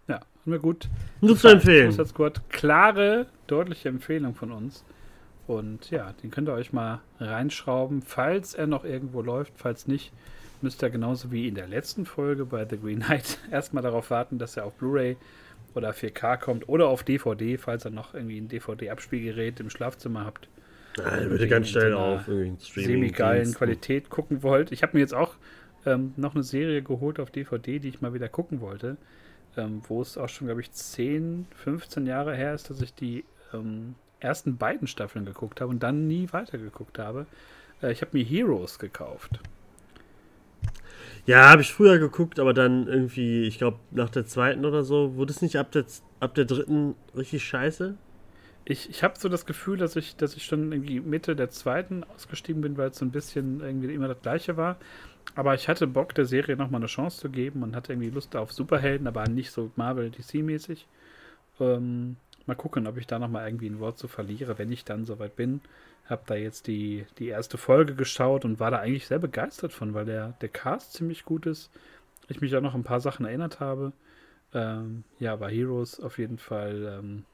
Ja, 0.07 0.15
haben 0.15 0.51
wir 0.51 0.59
gut. 0.59 0.89
Nur 1.21 1.37
zu 1.37 1.47
empfehlen. 1.47 1.91
Squad, 1.91 2.49
klare, 2.49 3.27
deutliche 3.47 3.89
Empfehlung 3.89 4.35
von 4.35 4.51
uns. 4.51 4.83
Und 5.47 5.91
ja, 5.91 6.13
den 6.23 6.31
könnt 6.31 6.49
ihr 6.49 6.53
euch 6.53 6.73
mal 6.73 7.01
reinschrauben, 7.19 8.01
falls 8.01 8.53
er 8.53 8.67
noch 8.67 8.83
irgendwo 8.83 9.21
läuft. 9.21 9.53
Falls 9.55 9.87
nicht, 9.87 10.11
müsst 10.61 10.83
ihr 10.83 10.89
genauso 10.89 11.31
wie 11.31 11.47
in 11.47 11.55
der 11.55 11.67
letzten 11.67 12.05
Folge 12.05 12.45
bei 12.45 12.65
The 12.69 12.77
Green 12.77 12.99
Knight 12.99 13.37
erstmal 13.51 13.83
darauf 13.83 14.09
warten, 14.09 14.37
dass 14.37 14.57
er 14.57 14.65
auf 14.65 14.73
Blu-ray 14.73 15.15
oder 15.73 15.91
4K 15.91 16.37
kommt 16.37 16.67
oder 16.67 16.87
auf 16.87 17.03
DVD, 17.03 17.57
falls 17.57 17.85
ihr 17.85 17.91
noch 17.91 18.13
irgendwie 18.13 18.39
ein 18.39 18.47
DVD-Abspielgerät 18.47 19.59
im 19.59 19.69
Schlafzimmer 19.69 20.25
habt. 20.25 20.49
Ja, 20.97 21.29
würde 21.29 21.47
ganz 21.47 21.69
schnell 21.69 21.93
auf 21.93 22.25
semi-geilen 22.57 23.53
Qualität 23.53 24.09
gucken 24.09 24.41
wollt. 24.41 24.71
Ich 24.71 24.81
habe 24.81 24.97
mir 24.97 25.01
jetzt 25.01 25.13
auch 25.13 25.35
ähm, 25.85 26.13
noch 26.17 26.33
eine 26.33 26.43
Serie 26.43 26.81
geholt 26.81 27.19
auf 27.19 27.29
DVD, 27.29 27.79
die 27.79 27.89
ich 27.89 28.01
mal 28.01 28.13
wieder 28.13 28.27
gucken 28.27 28.61
wollte, 28.61 28.97
ähm, 29.57 29.81
wo 29.87 30.01
es 30.01 30.17
auch 30.17 30.29
schon, 30.29 30.47
glaube 30.47 30.61
ich, 30.61 30.71
10, 30.71 31.47
15 31.55 32.05
Jahre 32.05 32.35
her 32.35 32.53
ist, 32.53 32.69
dass 32.69 32.81
ich 32.81 32.93
die 32.93 33.25
ähm, 33.53 33.95
ersten 34.19 34.57
beiden 34.57 34.87
Staffeln 34.87 35.25
geguckt 35.25 35.61
habe 35.61 35.69
und 35.69 35.83
dann 35.83 36.07
nie 36.07 36.27
weitergeguckt 36.31 36.99
habe. 36.99 37.25
Äh, 37.81 37.91
ich 37.91 38.01
habe 38.01 38.17
mir 38.17 38.23
Heroes 38.23 38.79
gekauft. 38.79 39.39
Ja, 41.25 41.49
habe 41.49 41.61
ich 41.61 41.73
früher 41.73 41.99
geguckt, 41.99 42.39
aber 42.39 42.53
dann 42.53 42.87
irgendwie, 42.87 43.43
ich 43.43 43.57
glaube, 43.57 43.79
nach 43.91 44.09
der 44.09 44.25
zweiten 44.25 44.63
oder 44.63 44.83
so, 44.83 45.15
wurde 45.15 45.33
es 45.33 45.41
nicht 45.41 45.57
ab 45.57 45.71
der, 45.71 45.85
ab 46.21 46.35
der 46.35 46.45
dritten 46.45 46.95
richtig 47.15 47.43
scheiße? 47.43 47.95
Ich, 48.63 48.89
ich 48.89 49.03
habe 49.03 49.17
so 49.17 49.27
das 49.29 49.45
Gefühl, 49.45 49.77
dass 49.77 49.95
ich, 49.95 50.15
dass 50.15 50.35
ich 50.35 50.45
schon 50.45 50.71
irgendwie 50.71 50.99
Mitte 50.99 51.35
der 51.35 51.49
zweiten 51.49 52.03
ausgestiegen 52.15 52.61
bin, 52.61 52.77
weil 52.77 52.89
es 52.89 52.97
so 52.97 53.05
ein 53.05 53.11
bisschen 53.11 53.61
irgendwie 53.61 53.93
immer 53.93 54.07
das 54.07 54.21
gleiche 54.21 54.57
war. 54.57 54.77
Aber 55.35 55.53
ich 55.53 55.67
hatte 55.67 55.87
Bock, 55.87 56.15
der 56.15 56.25
Serie 56.25 56.55
nochmal 56.55 56.81
eine 56.81 56.87
Chance 56.87 57.19
zu 57.19 57.29
geben 57.29 57.63
und 57.63 57.75
hatte 57.75 57.93
irgendwie 57.93 58.09
Lust 58.09 58.35
auf 58.35 58.51
Superhelden, 58.51 59.07
aber 59.07 59.27
nicht 59.27 59.51
so 59.51 59.71
Marvel-DC-mäßig. 59.75 60.85
Ähm, 61.59 62.17
mal 62.45 62.55
gucken, 62.55 62.87
ob 62.87 62.97
ich 62.97 63.07
da 63.07 63.19
nochmal 63.19 63.47
irgendwie 63.47 63.67
ein 63.67 63.79
Wort 63.79 63.97
zu 63.97 64.07
verliere, 64.07 64.57
wenn 64.57 64.71
ich 64.71 64.83
dann 64.83 65.05
soweit 65.05 65.35
bin 65.35 65.61
habe 66.09 66.23
da 66.25 66.35
jetzt 66.35 66.67
die, 66.67 67.05
die 67.19 67.27
erste 67.27 67.57
Folge 67.57 67.95
geschaut 67.95 68.45
und 68.45 68.59
war 68.59 68.71
da 68.71 68.79
eigentlich 68.79 69.07
sehr 69.07 69.19
begeistert 69.19 69.73
von, 69.73 69.93
weil 69.93 70.05
der, 70.05 70.33
der 70.41 70.49
Cast 70.49 70.93
ziemlich 70.93 71.25
gut 71.25 71.45
ist. 71.45 71.69
Ich 72.29 72.41
mich 72.41 72.55
auch 72.55 72.61
noch 72.61 72.75
ein 72.75 72.83
paar 72.83 72.99
Sachen 72.99 73.25
erinnert 73.25 73.59
habe. 73.59 73.93
Ähm, 74.53 75.03
ja, 75.19 75.35
bei 75.35 75.51
Heroes 75.51 75.99
auf 75.99 76.17
jeden 76.17 76.37
Fall 76.37 76.99
ähm, 76.99 77.25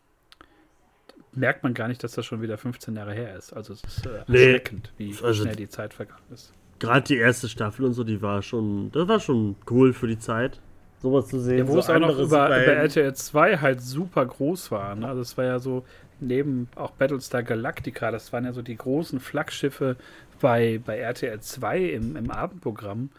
merkt 1.31 1.63
man 1.63 1.73
gar 1.73 1.87
nicht, 1.87 2.03
dass 2.03 2.13
das 2.13 2.25
schon 2.25 2.41
wieder 2.41 2.57
15 2.57 2.95
Jahre 2.95 3.13
her 3.13 3.35
ist. 3.35 3.53
Also 3.53 3.73
es 3.73 3.83
ist 3.83 4.05
äh, 4.05 4.17
erschreckend, 4.17 4.91
nee, 4.97 5.13
wie 5.13 5.23
also 5.23 5.43
schnell 5.43 5.55
die 5.55 5.69
Zeit 5.69 5.93
vergangen 5.93 6.23
ist. 6.31 6.53
Gerade 6.83 7.07
die 7.07 7.17
erste 7.17 7.47
Staffel 7.47 7.85
und 7.85 7.93
so, 7.93 8.03
die 8.03 8.21
war 8.21 8.41
schon, 8.41 8.91
das 8.91 9.07
war 9.07 9.19
schon 9.19 9.55
cool 9.69 9.93
für 9.93 10.07
die 10.07 10.19
Zeit 10.19 10.59
sowas 11.03 11.27
zu 11.27 11.39
sehen. 11.39 11.59
Ja, 11.59 11.67
wo 11.67 11.73
so 11.73 11.79
es 11.79 11.89
auch 11.89 11.99
noch 11.99 12.17
über, 12.17 12.47
über, 12.47 12.73
RTL 12.73 13.13
2 13.13 13.57
halt 13.57 13.81
super 13.81 14.25
groß 14.25 14.71
war. 14.71 14.95
Ne? 14.95 15.07
Also 15.07 15.21
es 15.21 15.37
war 15.37 15.45
ja 15.45 15.59
so, 15.59 15.85
neben 16.19 16.69
auch 16.75 16.91
Battlestar 16.91 17.43
Galactica, 17.43 18.09
das 18.09 18.33
waren 18.33 18.45
ja 18.45 18.53
so 18.53 18.61
die 18.61 18.77
großen 18.77 19.19
Flaggschiffe 19.19 19.97
bei, 20.41 20.81
bei 20.83 20.97
RTL 20.97 21.39
2 21.39 21.79
im, 21.79 22.15
im 22.15 22.31
Abendprogramm. 22.31 23.11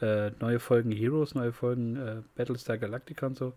Äh, 0.00 0.30
neue 0.40 0.58
Folgen 0.58 0.90
Heroes, 0.90 1.34
neue 1.34 1.52
Folgen 1.52 1.96
äh, 1.96 2.16
Battlestar 2.36 2.78
Galactica 2.78 3.26
und 3.26 3.36
so. 3.36 3.52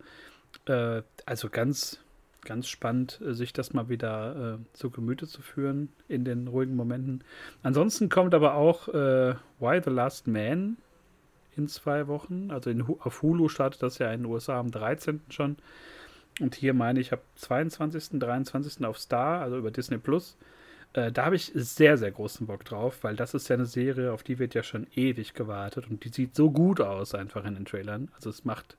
Äh, 0.67 1.01
also 1.25 1.49
ganz, 1.49 1.99
ganz 2.45 2.67
spannend, 2.67 3.19
äh, 3.25 3.33
sich 3.33 3.53
das 3.53 3.73
mal 3.73 3.89
wieder 3.89 4.59
äh, 4.59 4.77
zu 4.77 4.89
Gemüte 4.89 5.27
zu 5.27 5.41
führen 5.41 5.89
in 6.07 6.23
den 6.23 6.47
ruhigen 6.47 6.75
Momenten. 6.75 7.23
Ansonsten 7.63 8.09
kommt 8.09 8.33
aber 8.33 8.55
auch 8.55 8.87
äh, 8.89 9.35
Why 9.59 9.81
the 9.83 9.89
Last 9.89 10.27
Man 10.27 10.77
in 11.57 11.67
zwei 11.67 12.07
Wochen. 12.07 12.51
Also 12.51 12.69
in, 12.69 12.81
auf 12.83 13.21
Hulu 13.21 13.49
startet 13.49 13.83
das 13.83 13.97
ja 13.97 14.11
in 14.11 14.21
den 14.23 14.31
USA 14.31 14.59
am 14.59 14.71
13. 14.71 15.21
schon. 15.29 15.57
Und 16.39 16.55
hier 16.55 16.73
meine 16.73 16.99
ich, 16.99 17.11
habe 17.11 17.21
22., 17.35 18.19
23. 18.19 18.85
auf 18.85 18.99
Star, 18.99 19.41
also 19.41 19.57
über 19.57 19.71
Disney 19.71 19.97
Plus. 19.97 20.37
Äh, 20.93 21.11
da 21.11 21.25
habe 21.25 21.35
ich 21.35 21.51
sehr, 21.53 21.97
sehr 21.97 22.11
großen 22.11 22.47
Bock 22.47 22.65
drauf, 22.65 23.03
weil 23.03 23.15
das 23.15 23.33
ist 23.33 23.47
ja 23.49 23.55
eine 23.55 23.65
Serie, 23.65 24.11
auf 24.11 24.23
die 24.23 24.39
wird 24.39 24.53
ja 24.53 24.63
schon 24.63 24.87
ewig 24.95 25.33
gewartet 25.33 25.89
und 25.89 26.03
die 26.03 26.09
sieht 26.09 26.35
so 26.35 26.51
gut 26.51 26.81
aus 26.81 27.13
einfach 27.15 27.45
in 27.45 27.55
den 27.55 27.65
Trailern. 27.65 28.09
Also 28.15 28.29
es 28.29 28.45
macht, 28.45 28.77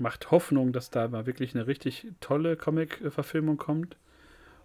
macht 0.00 0.30
Hoffnung, 0.30 0.72
dass 0.72 0.90
da 0.90 1.08
mal 1.08 1.26
wirklich 1.26 1.54
eine 1.54 1.66
richtig 1.66 2.06
tolle 2.20 2.56
Comic-Verfilmung 2.56 3.56
kommt. 3.56 3.96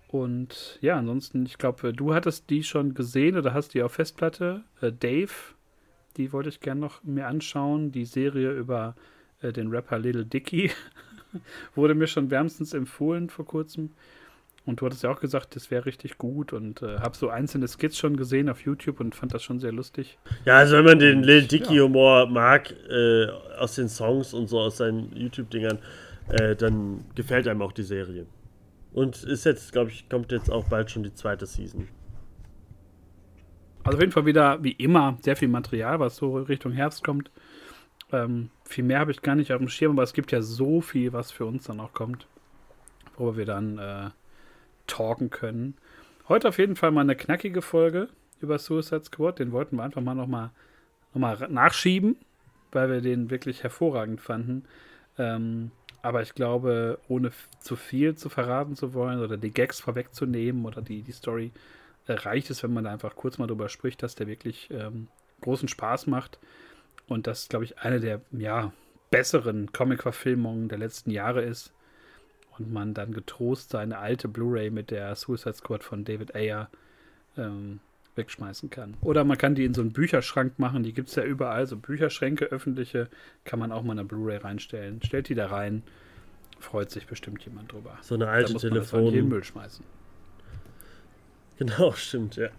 Und 0.08 0.78
ja, 0.82 0.98
ansonsten, 0.98 1.46
ich 1.46 1.58
glaube, 1.58 1.92
du 1.92 2.14
hattest 2.14 2.50
die 2.50 2.64
schon 2.64 2.94
gesehen 2.94 3.36
oder 3.36 3.54
hast 3.54 3.74
die 3.74 3.82
auf 3.82 3.94
Festplatte. 3.94 4.64
Äh, 4.80 4.92
Dave, 4.92 5.34
die 6.18 6.32
wollte 6.32 6.50
ich 6.50 6.60
gerne 6.60 6.82
noch 6.82 7.04
mir 7.04 7.28
anschauen. 7.28 7.92
Die 7.92 8.06
Serie 8.06 8.52
über 8.52 8.96
äh, 9.42 9.52
den 9.52 9.70
Rapper 9.70 9.98
Little 9.98 10.26
Dicky. 10.26 10.72
Wurde 11.76 11.96
mir 11.96 12.08
schon 12.08 12.30
wärmstens 12.30 12.74
empfohlen 12.74 13.30
vor 13.30 13.46
kurzem. 13.46 13.92
Und 14.66 14.80
du 14.80 14.86
hattest 14.86 15.04
ja 15.04 15.12
auch 15.12 15.20
gesagt, 15.20 15.58
das 15.58 15.72
wäre 15.72 15.86
richtig 15.86 16.18
gut 16.18 16.54
und 16.54 16.82
äh, 16.82 17.00
habe 17.00 17.18
so 17.18 17.28
einzelne 17.28 17.68
Skits 17.68 17.98
schon 17.98 18.16
gesehen 18.16 18.50
auf 18.50 18.62
YouTube 18.62 19.02
und 19.02 19.14
fand 19.14 19.34
das 19.34 19.44
schon 19.44 19.60
sehr 19.60 19.74
lustig. 19.74 20.18
Ja, 20.46 20.58
also 20.58 20.78
wenn 20.78 20.86
man 20.86 21.00
den 21.00 21.22
Lil 21.22 21.44
Dicky 21.44 21.76
ja. 21.76 21.84
Humor 21.84 22.28
mag, 22.28 22.74
äh, 22.90 23.28
aus 23.60 23.76
den 23.76 23.90
Songs 23.90 24.34
und 24.34 24.48
so 24.48 24.60
aus 24.60 24.78
seinen 24.78 25.14
YouTube-Dingern, 25.16 25.80
äh, 26.30 26.56
dann 26.56 27.04
gefällt 27.16 27.48
einem 27.48 27.62
auch 27.62 27.74
die 27.74 27.84
Serie. 27.84 28.26
Und 28.94 29.24
ist 29.24 29.44
jetzt, 29.44 29.74
glaube 29.74 29.90
ich, 29.90 30.08
kommt 30.08 30.32
jetzt 30.32 30.50
auch 30.50 30.66
bald 30.70 30.92
schon 30.92 31.04
die 31.04 31.14
zweite 31.14 31.46
Season. 31.46 31.90
Also 33.84 33.98
auf 33.98 34.02
jeden 34.02 34.14
Fall 34.14 34.26
wieder, 34.26 34.64
wie 34.64 34.72
immer, 34.72 35.18
sehr 35.22 35.36
viel 35.36 35.50
Material, 35.50 36.00
was 36.00 36.16
so 36.16 36.38
Richtung 36.38 36.72
Herbst 36.72 37.04
kommt. 37.04 37.32
Ähm, 38.14 38.50
viel 38.64 38.86
mehr 38.86 39.00
habe 39.00 39.12
ich 39.12 39.22
gar 39.22 39.36
nicht 39.36 39.52
auf 39.52 39.58
dem 39.58 39.68
Schirm, 39.68 39.94
aber 39.94 40.04
es 40.04 40.14
gibt 40.14 40.32
ja 40.32 40.42
so 40.42 40.80
viel, 40.80 41.12
was 41.12 41.32
für 41.32 41.46
uns 41.46 41.66
dann 41.66 41.82
auch 41.82 41.92
kommt, 41.92 42.28
worüber 43.18 43.38
wir 43.38 43.46
dann 43.46 43.78
äh, 43.78 44.10
talken 44.94 45.30
können. 45.30 45.76
Heute 46.30 46.48
auf 46.48 46.60
jeden 46.60 46.76
Fall 46.76 46.92
mal 46.92 47.02
eine 47.02 47.16
knackige 47.16 47.62
Folge 47.62 48.10
über 48.42 48.60
Suicide 48.60 49.04
Squad. 49.04 49.40
Den 49.40 49.52
wollten 49.52 49.78
wir 49.78 49.84
einfach 49.84 50.02
mal 50.02 50.14
nochmal 50.14 50.52
noch 51.14 51.20
mal 51.20 51.48
nachschieben, 51.50 52.16
weil 52.72 52.90
wir 52.90 53.02
den 53.02 53.30
wirklich 53.30 53.64
hervorragend 53.64 54.22
fanden. 54.22 54.66
Ähm, 55.18 55.72
aber 56.02 56.22
ich 56.22 56.36
glaube, 56.36 57.00
ohne 57.08 57.32
zu 57.60 57.76
viel 57.76 58.16
zu 58.16 58.30
verraten 58.30 58.76
zu 58.76 58.94
wollen 58.94 59.20
oder 59.20 59.38
die 59.38 59.52
Gags 59.52 59.80
vorwegzunehmen 59.80 60.66
oder 60.66 60.82
die, 60.82 61.02
die 61.02 61.12
Story, 61.12 61.52
äh, 62.08 62.14
reicht 62.14 62.50
es, 62.50 62.62
wenn 62.62 62.74
man 62.74 62.84
da 62.84 62.92
einfach 62.92 63.16
kurz 63.16 63.38
mal 63.38 63.48
drüber 63.48 63.70
spricht, 63.70 64.04
dass 64.04 64.16
der 64.16 64.28
wirklich 64.28 64.70
ähm, 64.72 65.08
großen 65.42 65.68
Spaß 65.68 66.08
macht. 66.08 66.40
Und 67.08 67.26
das, 67.28 67.48
glaube 67.48 67.66
ich, 67.66 67.80
eine 67.80 68.00
der 68.00 68.22
ja, 68.32 68.74
besseren 69.12 69.72
Comic-Verfilmungen 69.72 70.68
der 70.68 70.78
letzten 70.78 71.12
Jahre 71.12 71.42
ist. 71.42 71.74
Und 72.58 72.72
man 72.72 72.94
dann 72.94 73.14
getrost 73.14 73.72
seine 73.72 73.98
alte 73.98 74.28
Blu-ray 74.28 74.70
mit 74.70 74.92
der 74.92 75.16
Suicide 75.16 75.54
Squad 75.56 75.84
von 75.84 76.06
David 76.06 76.36
Ayer 76.36 76.70
ähm, 77.38 77.80
wegschmeißen 78.16 78.70
kann. 78.70 78.96
Oder 79.02 79.24
man 79.24 79.38
kann 79.38 79.56
die 79.56 79.66
in 79.66 79.74
so 79.74 79.82
einen 79.82 79.92
Bücherschrank 79.92 80.60
machen, 80.60 80.84
die 80.84 80.94
gibt 80.94 81.10
es 81.10 81.16
ja 81.16 81.24
überall, 81.24 81.66
so 81.66 81.78
Bücherschränke, 81.78 82.46
öffentliche, 82.46 83.10
kann 83.44 83.60
man 83.60 83.72
auch 83.72 83.84
mal 83.84 83.94
eine 83.94 84.06
Blu-ray 84.06 84.38
reinstellen. 84.38 85.02
Stellt 85.04 85.30
die 85.30 85.36
da 85.36 85.48
rein, 85.48 85.84
freut 86.60 86.92
sich 86.92 87.08
bestimmt 87.08 87.44
jemand 87.44 87.72
drüber. 87.72 87.98
So 88.02 88.16
eine 88.16 88.28
alte 88.28 88.56
Telefon. 88.56 89.08
in 89.08 89.14
den 89.14 89.28
Müll 89.30 89.44
schmeißen. 89.44 89.84
Genau, 91.58 91.92
stimmt, 91.94 92.36
ja. 92.36 92.50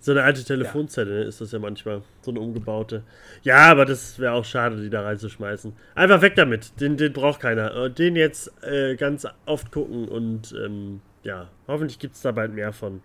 So 0.00 0.12
eine 0.12 0.22
alte 0.22 0.44
Telefonzelle 0.44 1.22
ja. 1.22 1.28
ist 1.28 1.40
das 1.40 1.52
ja 1.52 1.58
manchmal. 1.58 2.02
So 2.22 2.30
eine 2.30 2.40
umgebaute. 2.40 3.02
Ja, 3.42 3.70
aber 3.70 3.84
das 3.84 4.18
wäre 4.18 4.32
auch 4.32 4.44
schade, 4.44 4.76
die 4.80 4.90
da 4.90 5.02
reinzuschmeißen. 5.02 5.72
Einfach 5.94 6.22
weg 6.22 6.34
damit. 6.36 6.80
Den, 6.80 6.96
den 6.96 7.12
braucht 7.12 7.40
keiner. 7.40 7.88
Den 7.88 8.14
jetzt 8.16 8.52
äh, 8.62 8.96
ganz 8.96 9.26
oft 9.46 9.72
gucken 9.72 10.08
und 10.08 10.54
ähm, 10.64 11.00
ja, 11.22 11.48
hoffentlich 11.66 11.98
gibt 11.98 12.14
es 12.14 12.22
da 12.22 12.32
bald 12.32 12.54
mehr 12.54 12.72
von. 12.72 13.00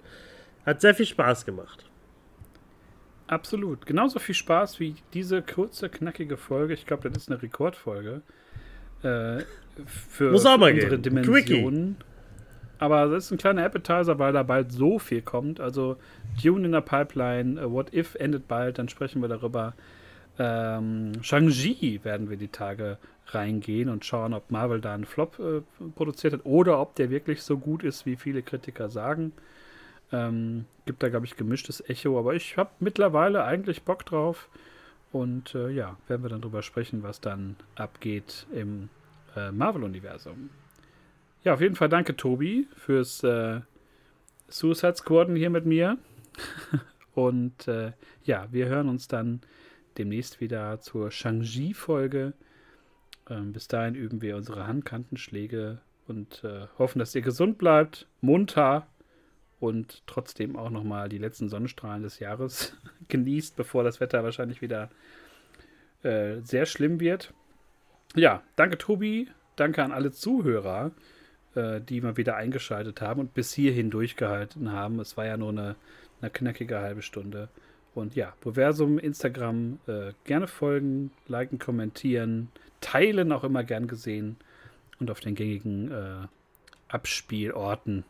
Hat 0.66 0.82
sehr 0.82 0.94
viel 0.94 1.08
Spaß 1.08 1.46
gemacht. 1.46 1.86
Absolut. 3.26 3.86
Genauso 3.86 4.20
viel 4.20 4.36
Spaß 4.36 4.80
wie 4.80 4.96
diese 5.14 5.42
kurze, 5.42 5.90
knackige 5.90 6.38
Folge. 6.38 6.74
Ich 6.74 6.86
glaube, 6.86 7.10
das 7.10 7.24
ist 7.24 7.32
eine 7.32 7.42
Rekordfolge. 7.42 8.22
Äh, 9.04 9.44
für, 9.86 10.32
Muss 10.32 10.46
auch 10.46 10.58
mal 10.58 10.72
unsere 10.74 11.00
gehen. 11.00 11.02
Dimensionen. 11.02 11.96
Quickie. 11.96 12.11
Aber 12.82 13.06
das 13.06 13.26
ist 13.26 13.32
ein 13.32 13.38
kleiner 13.38 13.64
Appetizer, 13.64 14.18
weil 14.18 14.34
da 14.34 14.42
bald 14.42 14.72
so 14.72 14.98
viel 14.98 15.22
kommt. 15.22 15.60
Also 15.60 15.98
Dune 16.42 16.66
in 16.66 16.72
der 16.72 16.82
Pipeline, 16.82 17.64
uh, 17.64 17.72
What 17.72 17.94
If 17.94 18.16
endet 18.16 18.48
bald, 18.48 18.80
dann 18.80 18.90
sprechen 18.90 19.22
wir 19.22 19.30
darüber. 19.30 19.76
Ähm, 20.40 21.12
Shang-Chi 21.22 22.04
werden 22.04 22.32
wir 22.32 22.38
die 22.38 22.48
Tage 22.48 22.98
reingehen 23.28 23.88
und 23.88 24.04
schauen, 24.04 24.34
ob 24.34 24.50
Marvel 24.50 24.82
da 24.82 24.96
einen 24.96 25.06
Flop 25.06 25.38
äh, 25.38 25.62
produziert 25.96 26.34
hat 26.34 26.42
oder 26.44 26.82
ob 26.82 26.96
der 26.96 27.12
wirklich 27.12 27.44
so 27.44 27.60
gut 27.60 27.84
ist, 27.84 28.08
wie 28.08 28.16
viele 28.16 28.42
Kritiker 28.42 28.90
sagen. 28.90 29.32
Ähm, 30.12 30.66
gibt 30.88 31.04
da, 31.04 31.10
glaube 31.10 31.28
ich, 31.28 31.38
gemischtes 31.38 31.88
Echo, 31.88 32.18
aber 32.18 32.34
ich 32.34 32.58
habe 32.58 32.72
mittlerweile 32.80 33.44
eigentlich 33.44 33.84
Bock 33.84 34.08
drauf. 34.08 34.50
Und 35.12 35.54
äh, 35.54 35.70
ja, 35.70 35.98
werden 36.08 36.24
wir 36.24 36.30
dann 36.30 36.42
drüber 36.42 36.64
sprechen, 36.64 37.04
was 37.04 37.22
dann 37.22 37.58
abgeht 37.76 38.48
im 38.52 38.90
äh, 39.36 39.52
Marvel-Universum. 39.52 40.50
Ja, 41.44 41.56
auf 41.56 41.62
jeden 41.62 41.76
Fall 41.76 41.90
danke, 41.90 42.16
Tobi, 42.16 42.68
fürs 42.76 43.24
äh, 43.24 43.62
Suicide 44.48 44.96
Squaden 44.96 45.36
hier 45.36 45.50
mit 45.50 45.66
mir. 45.66 45.98
Und 47.16 47.68
äh, 47.68 47.94
ja, 48.24 48.48
wir 48.52 48.68
hören 48.68 48.88
uns 48.88 49.08
dann 49.08 49.42
demnächst 49.98 50.40
wieder 50.40 50.80
zur 50.82 51.10
Shang-Chi-Folge. 51.10 52.34
Ähm, 53.28 53.54
bis 53.54 53.68
dahin 53.68 53.96
üben 53.96 54.22
wir 54.22 54.38
unsere 54.38 54.68
Handkantenschläge 54.68 55.82
und 56.08 56.44
äh, 56.44 56.68
hoffen, 56.78 57.00
dass 57.00 57.16
ihr 57.16 57.22
gesund 57.22 57.58
bleibt, 57.58 58.08
munter 58.22 58.88
und 59.60 60.04
trotzdem 60.08 60.56
auch 60.56 60.70
nochmal 60.70 61.10
die 61.10 61.18
letzten 61.18 61.50
Sonnenstrahlen 61.50 62.04
des 62.04 62.20
Jahres 62.20 62.78
genießt, 63.08 63.56
bevor 63.56 63.84
das 63.84 64.00
Wetter 64.00 64.24
wahrscheinlich 64.24 64.62
wieder 64.62 64.90
äh, 66.04 66.40
sehr 66.44 66.66
schlimm 66.66 67.00
wird. 67.00 67.34
Ja, 68.16 68.44
danke 68.56 68.78
Tobi, 68.78 69.30
danke 69.56 69.84
an 69.84 69.92
alle 69.92 70.12
Zuhörer 70.12 70.92
äh, 71.56 71.82
die 71.82 72.02
mal 72.02 72.18
wieder 72.18 72.36
eingeschaltet 72.36 73.02
haben 73.02 73.20
und 73.20 73.34
bis 73.34 73.54
hierhin 73.54 73.90
durchgehalten 73.90 74.72
haben. 74.72 75.00
Es 75.00 75.18
war 75.18 75.26
ja 75.26 75.38
nur 75.38 75.50
eine, 75.50 75.76
eine 76.22 76.30
knackige 76.30 76.80
halbe 76.80 77.02
Stunde. 77.02 77.50
Und 77.94 78.16
ja, 78.16 78.34
Proversum, 78.42 78.98
Instagram, 79.00 79.80
äh, 79.88 80.14
gerne 80.24 80.48
folgen, 80.48 81.12
liken, 81.28 81.60
kommentieren, 81.60 82.50
teilen 82.80 83.32
auch 83.32 83.44
immer 83.44 83.64
gern 83.64 83.88
gesehen. 83.88 84.38
Und 85.00 85.12
auf 85.12 85.20
den 85.20 85.36
gängigen 85.36 85.92
äh, 85.92 86.28
Abspielorten 86.88 88.06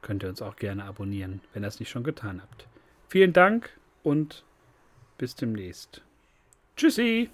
könnt 0.00 0.22
ihr 0.22 0.28
uns 0.28 0.42
auch 0.42 0.56
gerne 0.56 0.84
abonnieren, 0.84 1.40
wenn 1.52 1.64
ihr 1.64 1.68
es 1.68 1.80
nicht 1.80 1.90
schon 1.90 2.04
getan 2.04 2.40
habt. 2.40 2.66
Vielen 3.08 3.32
Dank 3.32 3.70
und 4.02 4.44
bis 5.18 5.34
demnächst. 5.34 6.02
Tschüssi! 6.76 7.28